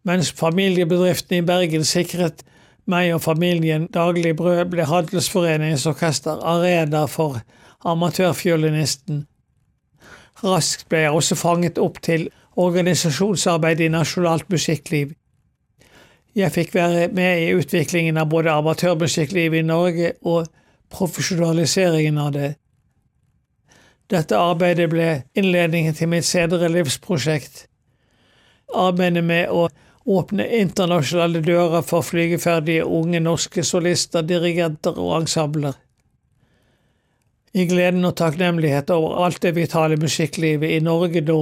Mens 0.03 0.31
familiebedriften 0.33 1.37
i 1.37 1.45
Bergen 1.45 1.85
sikret 1.85 2.41
meg 2.89 3.13
og 3.13 3.21
familien 3.21 3.85
daglig 3.93 4.33
brød, 4.35 4.65
ble 4.73 4.89
Handelsforeningens 4.89 5.85
orkester 5.85 6.41
arena 6.41 7.05
for 7.05 7.37
amatørfiolinisten. 7.87 9.25
Raskt 10.43 10.87
ble 10.89 11.03
jeg 11.05 11.17
også 11.17 11.37
fanget 11.37 11.81
opp 11.81 11.99
til 12.05 12.29
organisasjonsarbeid 12.59 13.81
i 13.81 13.89
nasjonalt 13.93 14.49
musikkliv. 14.49 15.13
Jeg 16.35 16.51
fikk 16.55 16.73
være 16.75 17.09
med 17.11 17.43
i 17.43 17.51
utviklingen 17.59 18.17
av 18.17 18.29
både 18.31 18.53
amatørmusikklivet 18.53 19.59
i 19.59 19.67
Norge 19.67 20.13
og 20.21 20.47
profesjonaliseringen 20.91 22.17
av 22.21 22.31
det. 22.35 22.53
Dette 24.11 24.39
arbeidet 24.39 24.89
ble 24.91 25.09
innledningen 25.35 25.95
til 25.95 26.09
mitt 26.11 26.27
senere 26.27 26.71
livsprosjekt. 26.71 27.65
Arbeidet 28.75 29.23
med 29.23 29.51
å 29.51 29.67
åpne 30.07 30.47
internasjonale 30.57 31.43
dører 31.45 31.83
for 31.85 32.03
flygeferdige 32.03 32.87
unge 32.87 33.21
norske 33.23 33.63
solister, 33.63 34.23
dirigenter 34.25 34.97
og 34.99 35.21
ensembler 35.21 35.77
i 37.53 37.65
gleden 37.67 38.05
og 38.07 38.15
takknemlighet 38.15 38.89
over 38.95 39.25
alt 39.25 39.41
det 39.43 39.55
vitale 39.55 39.97
musikklivet 39.99 40.71
i 40.71 40.79
Norge 40.83 41.21
da, 41.27 41.39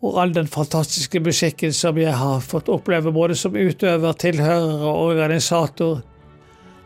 og 0.00 0.20
all 0.22 0.32
den 0.34 0.46
fantastiske 0.48 1.20
musikken 1.20 1.72
som 1.76 1.98
jeg 2.00 2.14
har 2.16 2.40
fått 2.40 2.70
oppleve 2.72 3.12
både 3.12 3.36
som 3.36 3.56
utøver, 3.56 4.12
tilhører 4.12 4.80
og 4.80 5.10
organisator, 5.10 6.00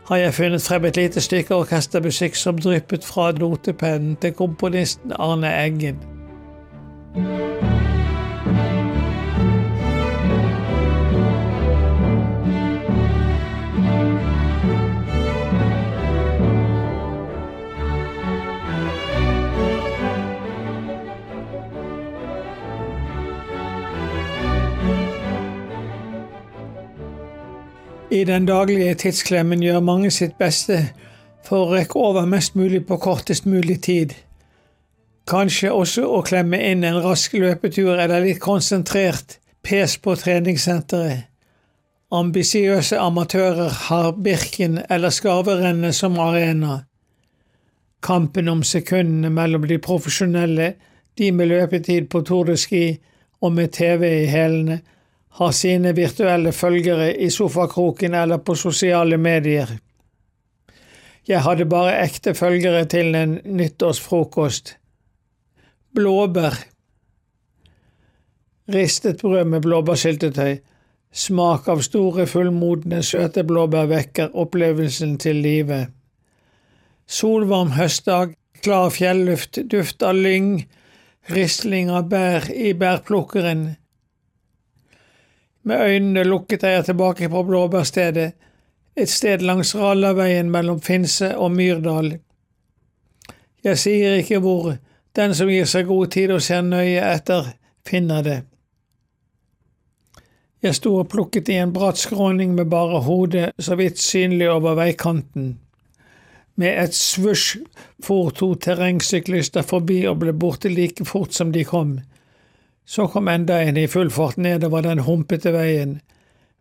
har 0.05 0.21
jeg 0.21 0.33
funnet 0.37 0.61
frem 0.61 0.85
et 0.85 0.99
lite 0.99 1.21
stykke 1.23 1.55
orkestermusikk 1.55 2.35
som 2.37 2.59
dryppet 2.61 3.07
fra 3.07 3.31
notepennen 3.31 4.19
til 4.21 4.35
komponisten 4.37 5.15
Arne 5.17 5.49
Eggen. 5.63 6.03
I 28.15 28.23
den 28.23 28.45
daglige 28.45 28.93
tidsklemmen 28.93 29.63
gjør 29.63 29.81
mange 29.83 30.09
sitt 30.13 30.37
beste 30.39 30.77
for 31.43 31.65
å 31.65 31.73
rekke 31.73 31.99
over 31.99 32.27
mest 32.29 32.53
mulig 32.55 32.85
på 32.87 32.95
kortest 33.03 33.43
mulig 33.49 33.81
tid. 33.83 34.13
Kanskje 35.27 35.73
også 35.75 36.05
å 36.07 36.21
klemme 36.23 36.61
inn 36.63 36.85
en 36.87 37.01
rask 37.03 37.35
løpetur 37.35 37.97
eller 37.97 38.23
litt 38.23 38.39
konsentrert 38.39 39.35
pes 39.67 39.97
på 39.99 40.15
treningssenteret. 40.21 41.25
Ambisiøse 42.15 43.01
amatører 43.01 43.75
har 43.89 44.11
Birken 44.15 44.79
eller 44.89 45.11
Skarverennet 45.11 45.97
som 45.99 46.15
arena. 46.21 46.85
Kampen 47.99 48.47
om 48.47 48.63
sekundene 48.63 49.33
mellom 49.33 49.67
de 49.67 49.81
profesjonelle, 49.81 50.75
de 51.17 51.31
med 51.35 51.51
løpetid 51.51 52.07
på 52.07 52.23
Tour 52.23 52.47
de 52.47 52.55
Ski 52.61 52.85
og 53.41 53.57
med 53.57 53.75
TV 53.75 54.07
i 54.21 54.27
hælene, 54.31 54.79
har 55.35 55.51
sine 55.51 55.91
virtuelle 55.95 56.51
følgere 56.55 57.09
i 57.19 57.29
sofakroken 57.29 58.13
eller 58.13 58.37
på 58.37 58.55
sosiale 58.55 59.17
medier. 59.17 59.67
Jeg 61.27 61.41
hadde 61.41 61.65
bare 61.65 61.97
ekte 62.05 62.35
følgere 62.37 62.85
til 62.85 63.15
en 63.15 63.39
nyttårsfrokost. 63.43 64.75
Blåbær. 65.95 66.55
Ristet 68.71 69.21
brød 69.21 69.43
med 69.43 69.61
blåbærsyltetøy. 69.61 70.57
Smak 71.11 71.67
av 71.71 71.81
store, 71.83 72.25
fullmodne, 72.27 73.03
søte 73.03 73.43
blåbær 73.47 73.87
vekker 73.91 74.33
opplevelsen 74.35 75.17
til 75.19 75.39
live. 75.43 75.85
Solvarm 77.07 77.75
høstdag, 77.75 78.35
klar 78.63 78.89
fjelluft, 78.89 79.59
duft 79.71 80.03
av 80.03 80.15
lyng, 80.15 80.65
risling 81.31 81.91
av 81.91 82.09
bær 82.11 82.47
i 82.51 82.73
bærplukkeren. 82.73 83.73
Med 85.65 85.81
øynene 85.81 86.23
lukket 86.23 86.63
er 86.63 86.69
jeg 86.69 86.85
tilbake 86.85 87.29
på 87.29 87.43
blåbærstedet, 87.43 88.33
et 88.95 89.09
sted 89.09 89.41
langs 89.41 89.75
Rallarveien 89.75 90.51
mellom 90.51 90.81
Finse 90.81 91.31
og 91.37 91.51
Myrdal. 91.51 92.19
Jeg 93.63 93.77
sier 93.81 94.19
ikke 94.21 94.39
hvor, 94.39 94.75
den 95.15 95.33
som 95.35 95.49
gir 95.49 95.65
seg 95.65 95.87
god 95.89 96.11
tid 96.13 96.31
og 96.35 96.43
ser 96.45 96.61
nøye 96.61 97.01
etter, 97.01 97.49
finner 97.87 98.21
det. 98.21 98.37
Jeg 100.61 100.77
sto 100.77 100.95
og 101.01 101.09
plukket 101.09 101.49
i 101.49 101.57
en 101.61 101.73
bratt 101.73 101.97
skråning 101.97 102.53
med 102.55 102.69
bare 102.69 103.01
hodet 103.05 103.51
så 103.59 103.75
vidt 103.77 103.99
synlig 104.01 104.51
over 104.51 104.77
veikanten. 104.77 105.55
Med 106.55 106.77
et 106.83 106.95
svusj 106.95 107.57
for 108.05 108.29
to 108.37 108.53
terrengsyklister 108.55 109.65
forbi 109.65 110.03
og 110.09 110.21
ble 110.21 110.33
borte 110.33 110.69
like 110.69 111.05
fort 111.05 111.33
som 111.33 111.51
de 111.51 111.65
kom. 111.65 111.97
Så 112.85 113.07
kom 113.09 113.27
enda 113.27 113.61
en 113.61 113.77
i 113.77 113.87
full 113.89 114.11
fart 114.13 114.37
nedover 114.37 114.85
den 114.85 115.01
humpete 115.07 115.51
veien. 115.55 115.99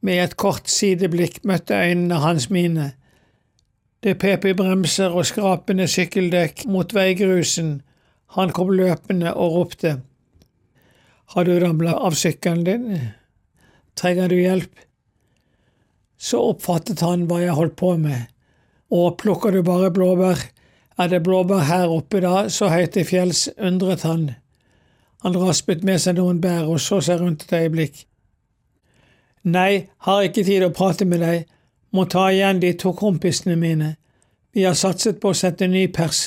Med 0.01 0.23
et 0.23 0.37
kort 0.41 0.69
sideblikk 0.73 1.43
møtte 1.45 1.77
øynene 1.77 2.21
hans 2.21 2.49
mine. 2.51 2.93
Det 4.05 4.19
pep 4.21 4.45
i 4.45 4.55
bremser 4.57 5.13
og 5.13 5.27
skrapende 5.29 5.87
sykkeldekk 5.89 6.65
mot 6.69 6.93
veigrusen. 6.97 7.79
Han 8.37 8.53
kom 8.53 8.73
løpende 8.73 9.35
og 9.35 9.57
ropte. 9.59 9.99
Har 11.33 11.45
du 11.45 11.55
ramla 11.61 11.95
av 11.97 12.17
sykkelen 12.21 12.65
din? 12.67 12.89
Trenger 13.97 14.29
du 14.29 14.37
hjelp? 14.37 14.73
Så 16.21 16.41
oppfattet 16.51 17.01
han 17.05 17.25
hva 17.29 17.41
jeg 17.41 17.57
holdt 17.57 17.77
på 17.81 17.95
med. 18.01 18.29
Og 18.93 19.17
plukker 19.21 19.53
du 19.55 19.63
bare 19.65 19.93
blåbær? 19.93 20.41
Er 20.99 21.09
det 21.11 21.25
blåbær 21.27 21.65
her 21.69 21.91
oppe 21.91 22.21
da, 22.23 22.47
så 22.49 22.69
høyt 22.71 22.93
til 22.95 23.07
fjells, 23.09 23.49
undret 23.59 24.05
han. 24.07 24.35
Han 25.25 25.37
raspet 25.41 25.85
med 25.89 26.03
seg 26.03 26.19
noen 26.19 26.41
bær 26.41 26.69
og 26.69 26.83
så 26.85 27.01
seg 27.01 27.23
rundt 27.23 27.47
et 27.47 27.57
øyeblikk. 27.57 28.05
Nei, 29.45 29.89
har 30.05 30.25
ikke 30.25 30.45
tid 30.45 30.65
å 30.65 30.73
prate 30.77 31.07
med 31.09 31.23
deg, 31.25 31.47
må 31.97 32.05
ta 32.13 32.27
igjen 32.33 32.61
de 32.61 32.73
to 32.77 32.93
kompisene 32.97 33.57
mine. 33.57 33.95
Vi 34.53 34.65
har 34.69 34.77
satset 34.77 35.21
på 35.21 35.33
å 35.33 35.37
sette 35.37 35.69
ny 35.69 35.87
pers 35.89 36.27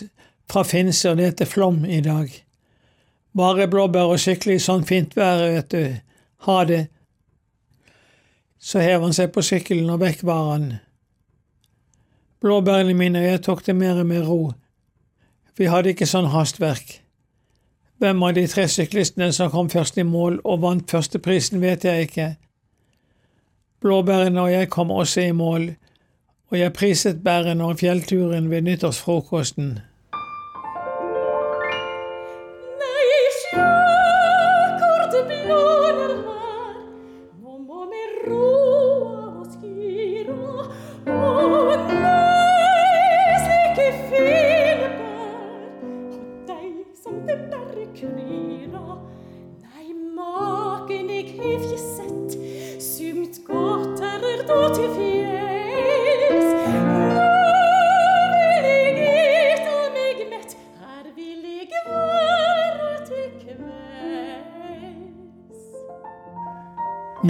fra 0.49 0.63
Finse 0.65 1.11
og 1.11 1.21
ned 1.21 1.37
til 1.37 1.49
Flom 1.49 1.83
i 1.85 2.01
dag. 2.01 2.29
Bare 3.37 3.69
blåbær 3.69 4.13
og 4.13 4.21
sykle 4.21 4.57
i 4.57 4.63
sånn 4.63 4.85
fint 4.87 5.13
vær, 5.17 5.45
vet 5.53 5.69
du. 5.73 5.97
Ha 6.49 6.59
det. 6.65 6.83
Så 8.57 8.81
hev 8.81 9.05
han 9.05 9.13
seg 9.13 9.29
på 9.33 9.43
sykkelen, 9.45 9.89
og 9.93 10.01
vekk 10.01 10.23
var 10.25 10.53
han. 10.55 10.69
Blåbærene 12.41 12.97
mine 12.97 13.21
og 13.21 13.29
jeg 13.29 13.43
tok 13.45 13.65
det 13.65 13.75
mer 13.77 14.01
med 14.05 14.25
ro. 14.25 14.53
Vi 15.57 15.69
hadde 15.69 15.93
ikke 15.93 16.09
sånn 16.09 16.31
hastverk. 16.33 16.99
Hvem 17.97 18.23
av 18.23 18.33
de 18.37 18.43
tre 18.47 18.67
syklistene 18.69 19.31
som 19.33 19.49
kom 19.49 19.69
først 19.73 19.97
i 19.97 20.05
mål 20.05 20.39
og 20.45 20.61
vant 20.61 20.91
førsteprisen, 20.91 21.61
vet 21.61 21.85
jeg 21.85 22.07
ikke. 22.07 22.27
Blåbærene 23.81 24.41
og 24.41 24.51
jeg 24.51 24.69
kom 24.69 24.91
også 24.91 25.21
i 25.21 25.31
mål, 25.31 25.71
og 26.49 26.59
jeg 26.59 26.73
priset 26.73 27.23
bærene 27.23 27.65
og 27.65 27.79
fjellturen 27.79 28.51
ved 28.51 28.61
nyttårsfrokosten. 28.61 29.79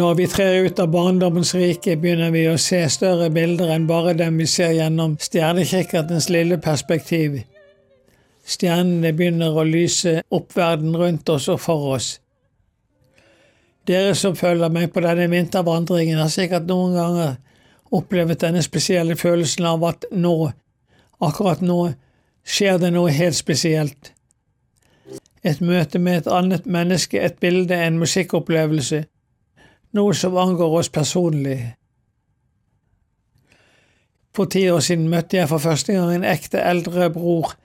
Når 0.07 0.13
vi 0.15 0.25
trer 0.31 0.63
ut 0.63 0.77
av 0.79 0.87
barndommens 0.87 1.49
rike, 1.57 1.97
begynner 1.99 2.29
vi 2.31 2.45
å 2.47 2.53
se 2.63 2.77
større 2.87 3.25
bilder 3.35 3.73
enn 3.73 3.89
bare 3.89 4.13
dem 4.15 4.37
vi 4.39 4.45
ser 4.47 4.69
gjennom 4.71 5.17
stjernekikkertens 5.19 6.29
lille 6.31 6.55
perspektiv. 6.63 7.33
Stjernene 8.47 9.11
begynner 9.17 9.51
å 9.51 9.65
lyse 9.67 10.21
opp 10.31 10.55
verden 10.55 10.95
rundt 10.95 11.27
oss 11.33 11.49
og 11.51 11.59
for 11.59 11.89
oss. 11.97 12.07
Dere 13.83 14.13
som 14.15 14.37
følger 14.39 14.71
meg 14.71 14.93
på 14.95 15.03
denne 15.03 15.27
vintervandringen, 15.33 16.23
har 16.23 16.31
sikkert 16.31 16.71
noen 16.71 16.95
ganger 16.95 17.35
opplevd 17.99 18.39
denne 18.45 18.63
spesielle 18.63 19.19
følelsen 19.19 19.67
av 19.67 19.83
at 19.91 20.07
nå, 20.15 20.37
akkurat 21.19 21.59
nå, 21.59 21.81
skjer 22.47 22.79
det 22.79 22.93
noe 22.95 23.11
helt 23.11 23.41
spesielt. 23.41 24.13
Et 25.43 25.59
møte 25.59 25.99
med 25.99 26.23
et 26.23 26.33
annet 26.39 26.63
menneske, 26.63 27.19
et 27.19 27.43
bilde, 27.43 27.75
en 27.75 27.99
musikkopplevelse 27.99 29.03
noe 29.97 30.13
som 30.15 30.37
angår 30.37 30.79
oss 30.79 30.89
personlig. 30.93 31.59
For 34.37 34.45
ti 34.53 34.67
år 34.69 34.83
siden 34.85 35.09
møtte 35.09 35.39
jeg 35.39 35.49
for 35.49 35.63
første 35.63 35.95
gang 35.95 36.11
en 36.13 36.27
ekte 36.27 36.61
eldre 36.61 37.09
bror. 37.09 37.55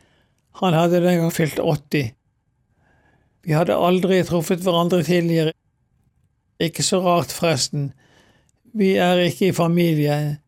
Han 0.63 0.73
hadde 0.73 1.03
den 1.05 1.19
gang 1.21 1.33
fylt 1.33 1.61
80. 1.61 2.15
Vi 3.45 3.53
hadde 3.53 3.77
aldri 3.77 4.23
truffet 4.25 4.63
hverandre 4.65 5.03
tidligere. 5.05 5.53
Ikke 6.63 6.85
så 6.87 7.03
rart, 7.05 7.33
forresten. 7.35 7.91
Vi 8.73 8.95
er 8.97 9.21
ikke 9.27 9.51
i 9.51 9.53
familie. 9.53 10.39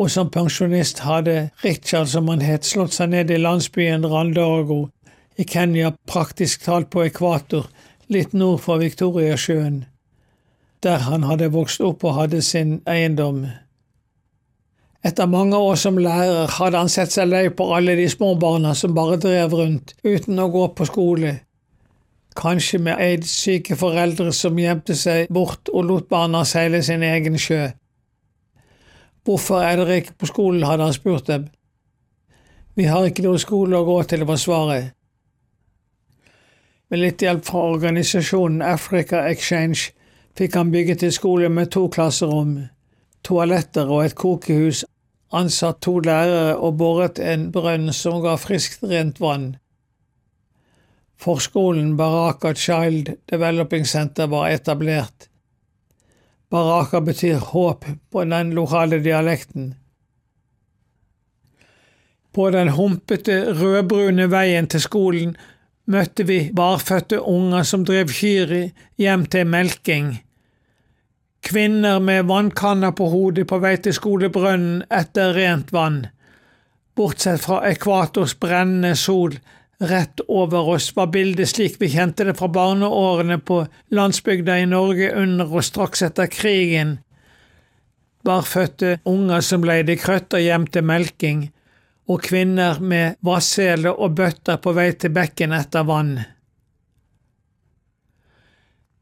Og 0.00 0.10
som 0.10 0.30
pensjonist 0.32 1.04
hadde 1.04 1.50
Richard, 1.64 2.08
som 2.08 2.28
han 2.32 2.42
het, 2.42 2.64
slått 2.64 2.96
seg 2.96 3.12
ned 3.12 3.30
i 3.30 3.42
landsbyen 3.42 4.06
Randorgo 4.08 4.86
i 5.36 5.44
Kenya, 5.44 5.92
praktisk 6.08 6.64
talt 6.64 6.88
på 6.94 7.04
ekvator, 7.04 7.68
litt 8.08 8.32
nord 8.32 8.62
for 8.64 8.80
Victoriasjøen 8.80 9.82
der 10.84 11.04
han 11.08 11.24
hadde 11.26 11.52
vokst 11.52 11.80
opp 11.84 12.04
og 12.04 12.18
hadde 12.18 12.42
sin 12.42 12.78
eiendom. 12.90 13.44
Etter 15.04 15.28
mange 15.28 15.56
år 15.56 15.74
som 15.76 15.98
lærer 16.00 16.48
hadde 16.58 16.80
han 16.80 16.92
sett 16.92 17.12
seg 17.12 17.28
lei 17.28 17.48
på 17.52 17.66
alle 17.76 17.96
de 17.98 18.06
små 18.08 18.34
barna 18.40 18.72
som 18.78 18.94
bare 18.96 19.18
drev 19.20 19.52
rundt 19.52 19.92
uten 20.04 20.40
å 20.40 20.48
gå 20.52 20.62
på 20.76 20.86
skole, 20.88 21.34
kanskje 22.36 22.80
med 22.86 23.00
aids-syke 23.00 23.76
foreldre 23.76 24.32
som 24.32 24.58
gjemte 24.58 24.96
seg 24.96 25.28
bort 25.32 25.68
og 25.72 25.90
lot 25.90 26.08
barna 26.08 26.44
seile 26.48 26.80
sin 26.82 27.04
egen 27.04 27.36
sjø. 27.38 27.66
Hvorfor 29.24 29.60
er 29.64 29.80
dere 29.80 30.00
ikke 30.00 30.16
på 30.20 30.28
skolen, 30.32 30.64
hadde 30.68 30.88
han 30.88 30.96
spurt 30.96 31.28
dem. 31.28 31.46
Vi 32.74 32.88
har 32.90 33.06
ikke 33.06 33.24
noe 33.24 33.40
skole 33.40 33.78
å 33.78 33.86
gå 33.86 33.98
til, 34.08 34.24
var 34.28 34.40
svaret. 34.40 34.92
Med 36.90 37.00
litt 37.00 37.22
hjelp 37.22 37.44
fra 37.46 37.62
organisasjonen 37.74 38.64
Africa 38.64 39.22
Exchange 39.30 39.92
fikk 40.38 40.56
han 40.58 40.70
bygget 40.70 41.02
en 41.02 41.12
skole 41.12 41.48
med 41.48 41.70
to 41.74 41.86
klasserom, 41.88 42.56
toaletter 43.22 43.90
og 43.90 44.04
et 44.04 44.16
kokehus, 44.18 44.84
ansatt 45.34 45.80
to 45.82 45.98
lærere 46.04 46.56
og 46.56 46.78
boret 46.78 47.18
en 47.18 47.50
brønn 47.54 47.92
som 47.92 48.20
ga 48.22 48.36
friskt, 48.38 48.82
rent 48.86 49.20
vann. 49.22 49.54
Forskolen 51.16 51.96
Baraka 51.96 52.54
Child 52.54 53.14
Developing 53.30 53.86
Center 53.86 54.26
var 54.26 54.50
etablert. 54.50 55.28
Baraka 56.50 57.00
betyr 57.00 57.38
håp 57.38 57.86
på 58.10 58.24
den 58.24 58.50
lokale 58.54 58.98
dialekten. 58.98 59.74
På 62.34 62.50
den 62.50 62.68
humpete, 62.68 63.54
rødbrune 63.54 64.26
veien 64.30 64.66
til 64.66 64.82
skolen 64.82 65.36
møtte 65.86 66.26
vi 66.26 66.38
barfødte 66.54 67.20
unger 67.20 67.62
som 67.62 67.84
drev 67.86 68.10
kyr 68.10 68.54
hjem 68.98 69.26
til 69.30 69.46
melking. 69.46 70.23
Kvinner 71.44 72.00
med 72.00 72.24
vannkanner 72.24 72.94
på 72.96 73.10
hodet 73.12 73.44
på 73.50 73.58
vei 73.60 73.74
til 73.84 73.92
skolebrønnen 73.92 74.86
etter 74.88 75.34
rent 75.36 75.74
vann. 75.76 76.06
Bortsett 76.96 77.42
fra 77.44 77.58
ekvators 77.68 78.32
brennende 78.40 78.94
sol 78.96 79.36
rett 79.84 80.22
over 80.28 80.68
oss 80.76 80.96
var 80.96 81.10
bildet 81.12 81.50
slik 81.50 81.76
vi 81.80 81.90
kjente 81.92 82.24
det 82.24 82.36
fra 82.38 82.48
barneårene 82.48 83.38
på 83.44 83.64
landsbygda 83.92 84.58
i 84.62 84.68
Norge 84.70 85.10
under 85.20 85.50
og 85.50 85.66
straks 85.66 86.04
etter 86.06 86.30
krigen. 86.32 86.98
Barfødte 88.24 88.98
unger 89.04 89.44
som 89.44 89.66
leide 89.68 89.98
krøtter 90.00 90.40
hjem 90.40 90.64
til 90.72 90.86
melking, 90.88 91.48
og 92.08 92.22
kvinner 92.24 92.80
med 92.80 93.18
vassele 93.24 93.92
og 93.92 94.16
bøtter 94.16 94.60
på 94.64 94.72
vei 94.76 94.92
til 94.96 95.12
bekken 95.12 95.52
etter 95.56 95.84
vann. 95.88 96.16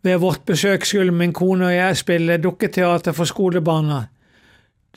Ved 0.03 0.19
vårt 0.19 0.45
besøk 0.47 0.85
skulle 0.85 1.13
min 1.15 1.33
kone 1.33 1.67
og 1.67 1.75
jeg 1.75 1.97
spille 1.97 2.39
dukketeater 2.43 3.13
for 3.13 3.25
skolebarna. 3.25 4.07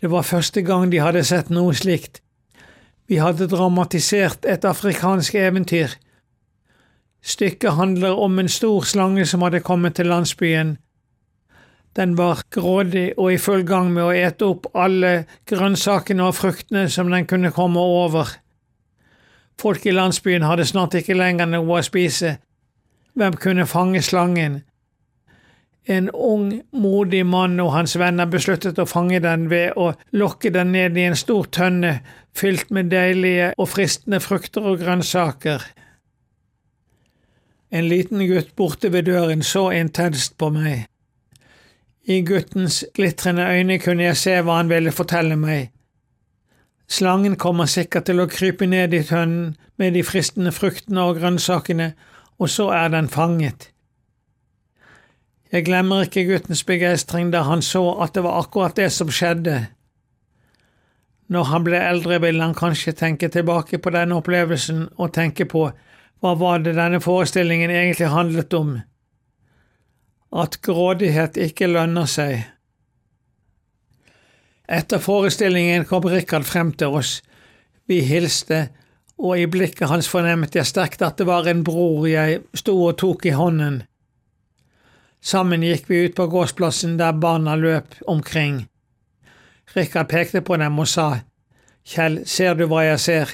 Det 0.01 0.11
var 0.11 0.21
første 0.21 0.61
gang 0.61 0.91
de 0.91 0.99
hadde 0.99 1.23
sett 1.23 1.49
noe 1.49 1.73
slikt. 1.73 2.21
Vi 3.07 3.19
hadde 3.21 3.47
dramatisert 3.47 4.45
et 4.49 4.65
afrikansk 4.65 5.35
eventyr. 5.35 5.93
Stykket 7.21 7.73
handler 7.77 8.17
om 8.21 8.39
en 8.39 8.49
stor 8.49 8.81
slange 8.81 9.25
som 9.25 9.41
hadde 9.41 9.61
kommet 9.65 9.95
til 9.95 10.09
landsbyen. 10.09 10.77
Den 11.95 12.17
var 12.17 12.41
grådig 12.51 13.13
og 13.17 13.33
i 13.33 13.37
full 13.37 13.63
gang 13.63 13.93
med 13.93 14.03
å 14.03 14.13
ete 14.13 14.49
opp 14.49 14.67
alle 14.75 15.25
grønnsakene 15.47 16.25
og 16.25 16.35
fruktene 16.35 16.89
som 16.89 17.09
den 17.13 17.25
kunne 17.29 17.53
komme 17.55 17.79
over. 17.79 18.33
Folk 19.61 19.85
i 19.85 19.93
landsbyen 19.95 20.43
hadde 20.43 20.65
snart 20.65 20.97
ikke 20.99 21.15
lenger 21.15 21.47
noe 21.47 21.79
å 21.79 21.85
spise. 21.85 22.35
Hvem 23.15 23.37
kunne 23.39 23.65
fange 23.69 24.01
slangen? 24.03 24.63
En 25.86 26.10
ung, 26.10 26.63
modig 26.74 27.26
mann 27.26 27.60
og 27.62 27.71
hans 27.76 27.93
venner 28.02 28.26
besluttet 28.26 28.80
å 28.82 28.88
fange 28.89 29.19
den 29.21 29.50
ved 29.52 29.78
å 29.78 29.91
lokke 30.17 30.50
den 30.50 30.71
ned 30.74 30.98
i 30.98 31.06
en 31.06 31.17
stor 31.19 31.45
tønne 31.54 32.00
fylt 32.36 32.71
med 32.74 32.89
deilige 32.89 33.52
og 33.58 33.69
fristende 33.69 34.19
frukter 34.19 34.65
og 34.65 34.82
grønnsaker. 34.82 35.62
En 37.69 37.86
liten 37.89 38.24
gutt 38.26 38.56
borte 38.58 38.89
ved 38.89 39.06
døren 39.12 39.43
så 39.45 39.67
intenst 39.78 40.38
på 40.41 40.50
meg. 40.56 40.88
I 42.06 42.21
guttens 42.26 42.84
glitrende 42.93 43.45
øyne 43.45 43.78
kunne 43.82 44.10
jeg 44.10 44.17
se 44.17 44.36
hva 44.41 44.60
han 44.62 44.69
ville 44.69 44.93
fortelle 44.93 45.38
meg. 45.38 45.71
Slangen 46.88 47.38
kommer 47.41 47.69
sikkert 47.69 48.06
til 48.10 48.21
å 48.21 48.30
krype 48.30 48.67
ned 48.69 48.93
i 48.93 49.04
tønnen 49.06 49.56
med 49.82 49.98
de 49.98 50.04
fristende 50.06 50.54
fruktene 50.54 51.02
og 51.02 51.17
grønnsakene, 51.17 51.93
og 52.38 52.50
så 52.50 52.69
er 52.78 52.91
den 52.93 53.10
fanget. 53.10 53.71
Jeg 55.55 55.69
glemmer 55.69 56.03
ikke 56.03 56.25
guttens 56.27 56.65
begeistring 56.67 57.29
da 57.31 57.45
han 57.47 57.61
så 57.63 57.85
at 58.03 58.11
det 58.17 58.25
var 58.25 58.41
akkurat 58.41 58.75
det 58.75 58.89
som 58.91 59.07
skjedde. 59.07 59.69
Når 61.31 61.47
han 61.47 61.63
ble 61.63 61.79
eldre, 61.79 62.17
ville 62.19 62.43
han 62.43 62.57
kanskje 62.57 62.91
tenke 62.99 63.29
tilbake 63.31 63.79
på 63.79 63.93
denne 63.95 64.17
opplevelsen 64.19 64.81
og 64.99 65.13
tenke 65.15 65.47
på 65.47 65.69
hva 66.19 66.33
var 66.41 66.59
det 66.65 66.75
denne 66.75 66.99
forestillingen 66.99 67.71
egentlig 67.71 68.11
handlet 68.11 68.57
om 68.59 68.75
at 70.35 70.59
grådighet 70.59 71.39
ikke 71.39 71.71
lønner 71.71 72.11
seg. 72.11 72.43
Etter 74.67 74.99
forestillingen 74.99 75.87
kom 75.87 76.03
Rikard 76.11 76.43
frem 76.43 76.75
til 76.75 76.99
oss. 76.99 77.21
Vi 77.87 78.01
hilste, 78.03 78.65
og 79.15 79.39
i 79.39 79.47
blikket 79.47 79.87
hans 79.87 80.11
fornemmet 80.11 80.59
jeg 80.59 80.67
sterkt 80.67 81.05
at 81.05 81.15
det 81.15 81.31
var 81.31 81.47
en 81.47 81.63
bror 81.63 82.09
jeg 82.11 82.41
sto 82.51 82.75
og 82.89 82.97
tok 82.99 83.29
i 83.31 83.37
hånden. 83.39 83.85
Sammen 85.25 85.63
gikk 85.65 85.88
vi 85.89 86.03
ut 86.05 86.15
på 86.17 86.27
gårdsplassen 86.29 86.99
der 86.99 87.15
barna 87.17 87.55
løp 87.57 87.95
omkring. 88.05 88.67
Rikard 89.73 90.11
pekte 90.11 90.43
på 90.45 90.57
dem 90.61 90.77
og 90.79 90.88
sa, 90.88 91.07
Kjell, 91.85 92.19
ser 92.29 92.53
du 92.57 92.67
hva 92.69 92.83
jeg 92.85 92.99
ser? 93.01 93.31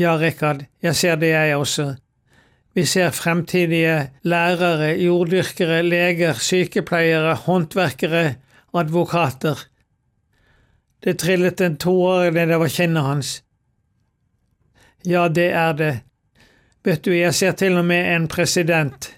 Ja, 0.00 0.14
Rikard, 0.16 0.64
jeg 0.82 0.96
ser 0.96 1.20
det 1.20 1.34
jeg 1.34 1.56
også. 1.56 1.94
Vi 2.74 2.84
ser 2.88 3.12
fremtidige 3.14 4.10
lærere, 4.24 4.94
jorddyrkere, 4.98 5.82
leger, 5.82 6.40
sykepleiere, 6.40 7.34
håndverkere, 7.44 8.34
advokater. 8.74 9.60
Det 11.04 11.18
trillet 11.20 11.60
en 11.60 11.76
tåre 11.76 12.32
nedover 12.32 12.72
kinnet 12.72 13.04
hans. 13.04 13.34
Ja, 15.04 15.28
det 15.28 15.50
er 15.52 15.76
det. 15.76 15.92
Vet 16.84 17.04
du, 17.04 17.12
jeg 17.12 17.34
ser 17.34 17.52
til 17.52 17.76
og 17.78 17.84
med 17.84 18.08
en 18.16 18.28
president. 18.28 19.12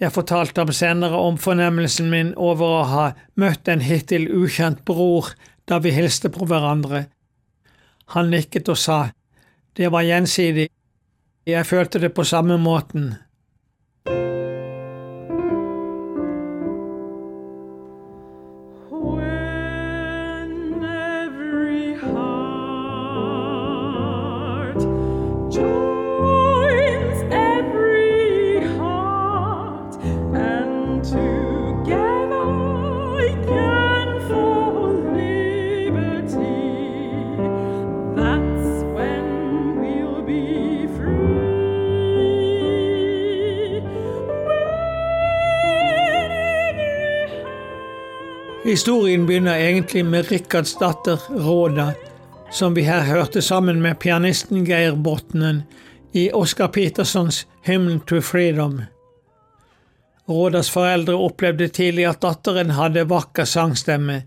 Jeg 0.00 0.14
fortalte 0.14 0.62
ham 0.64 0.72
senere 0.72 1.18
om 1.20 1.36
fornemmelsen 1.36 2.08
min 2.08 2.32
over 2.40 2.76
å 2.78 2.84
ha 2.88 3.06
møtt 3.36 3.68
en 3.68 3.82
hittil 3.84 4.30
ukjent 4.32 4.80
bror 4.88 5.34
da 5.68 5.78
vi 5.84 5.92
hilste 5.92 6.32
på 6.32 6.48
hverandre. 6.48 7.04
Han 8.16 8.32
nikket 8.32 8.72
og 8.72 8.80
sa 8.80 9.00
det 9.76 9.92
var 9.92 10.08
gjensidig 10.08 10.70
jeg 11.46 11.66
følte 11.66 12.00
det 12.00 12.14
på 12.14 12.24
samme 12.24 12.56
måten. 12.60 13.14
Historien 48.70 49.26
begynner 49.26 49.56
egentlig 49.58 50.04
med 50.06 50.28
Rikards 50.30 50.76
datter 50.78 51.18
Råda, 51.28 51.92
som 52.52 52.74
vi 52.74 52.84
her 52.86 53.00
hørte 53.02 53.42
sammen 53.42 53.80
med 53.82 53.98
pianisten 53.98 54.62
Geir 54.64 54.94
Botnen 54.94 55.62
i 56.12 56.28
Oscar 56.32 56.68
Petersons 56.68 57.46
Hymn 57.66 58.00
to 58.06 58.20
Freedom. 58.20 58.76
Rådas 60.28 60.70
foreldre 60.70 61.16
opplevde 61.18 61.68
tidlig 61.68 62.06
at 62.12 62.22
datteren 62.22 62.70
hadde 62.70 63.08
vakker 63.10 63.44
sangstemme. 63.44 64.20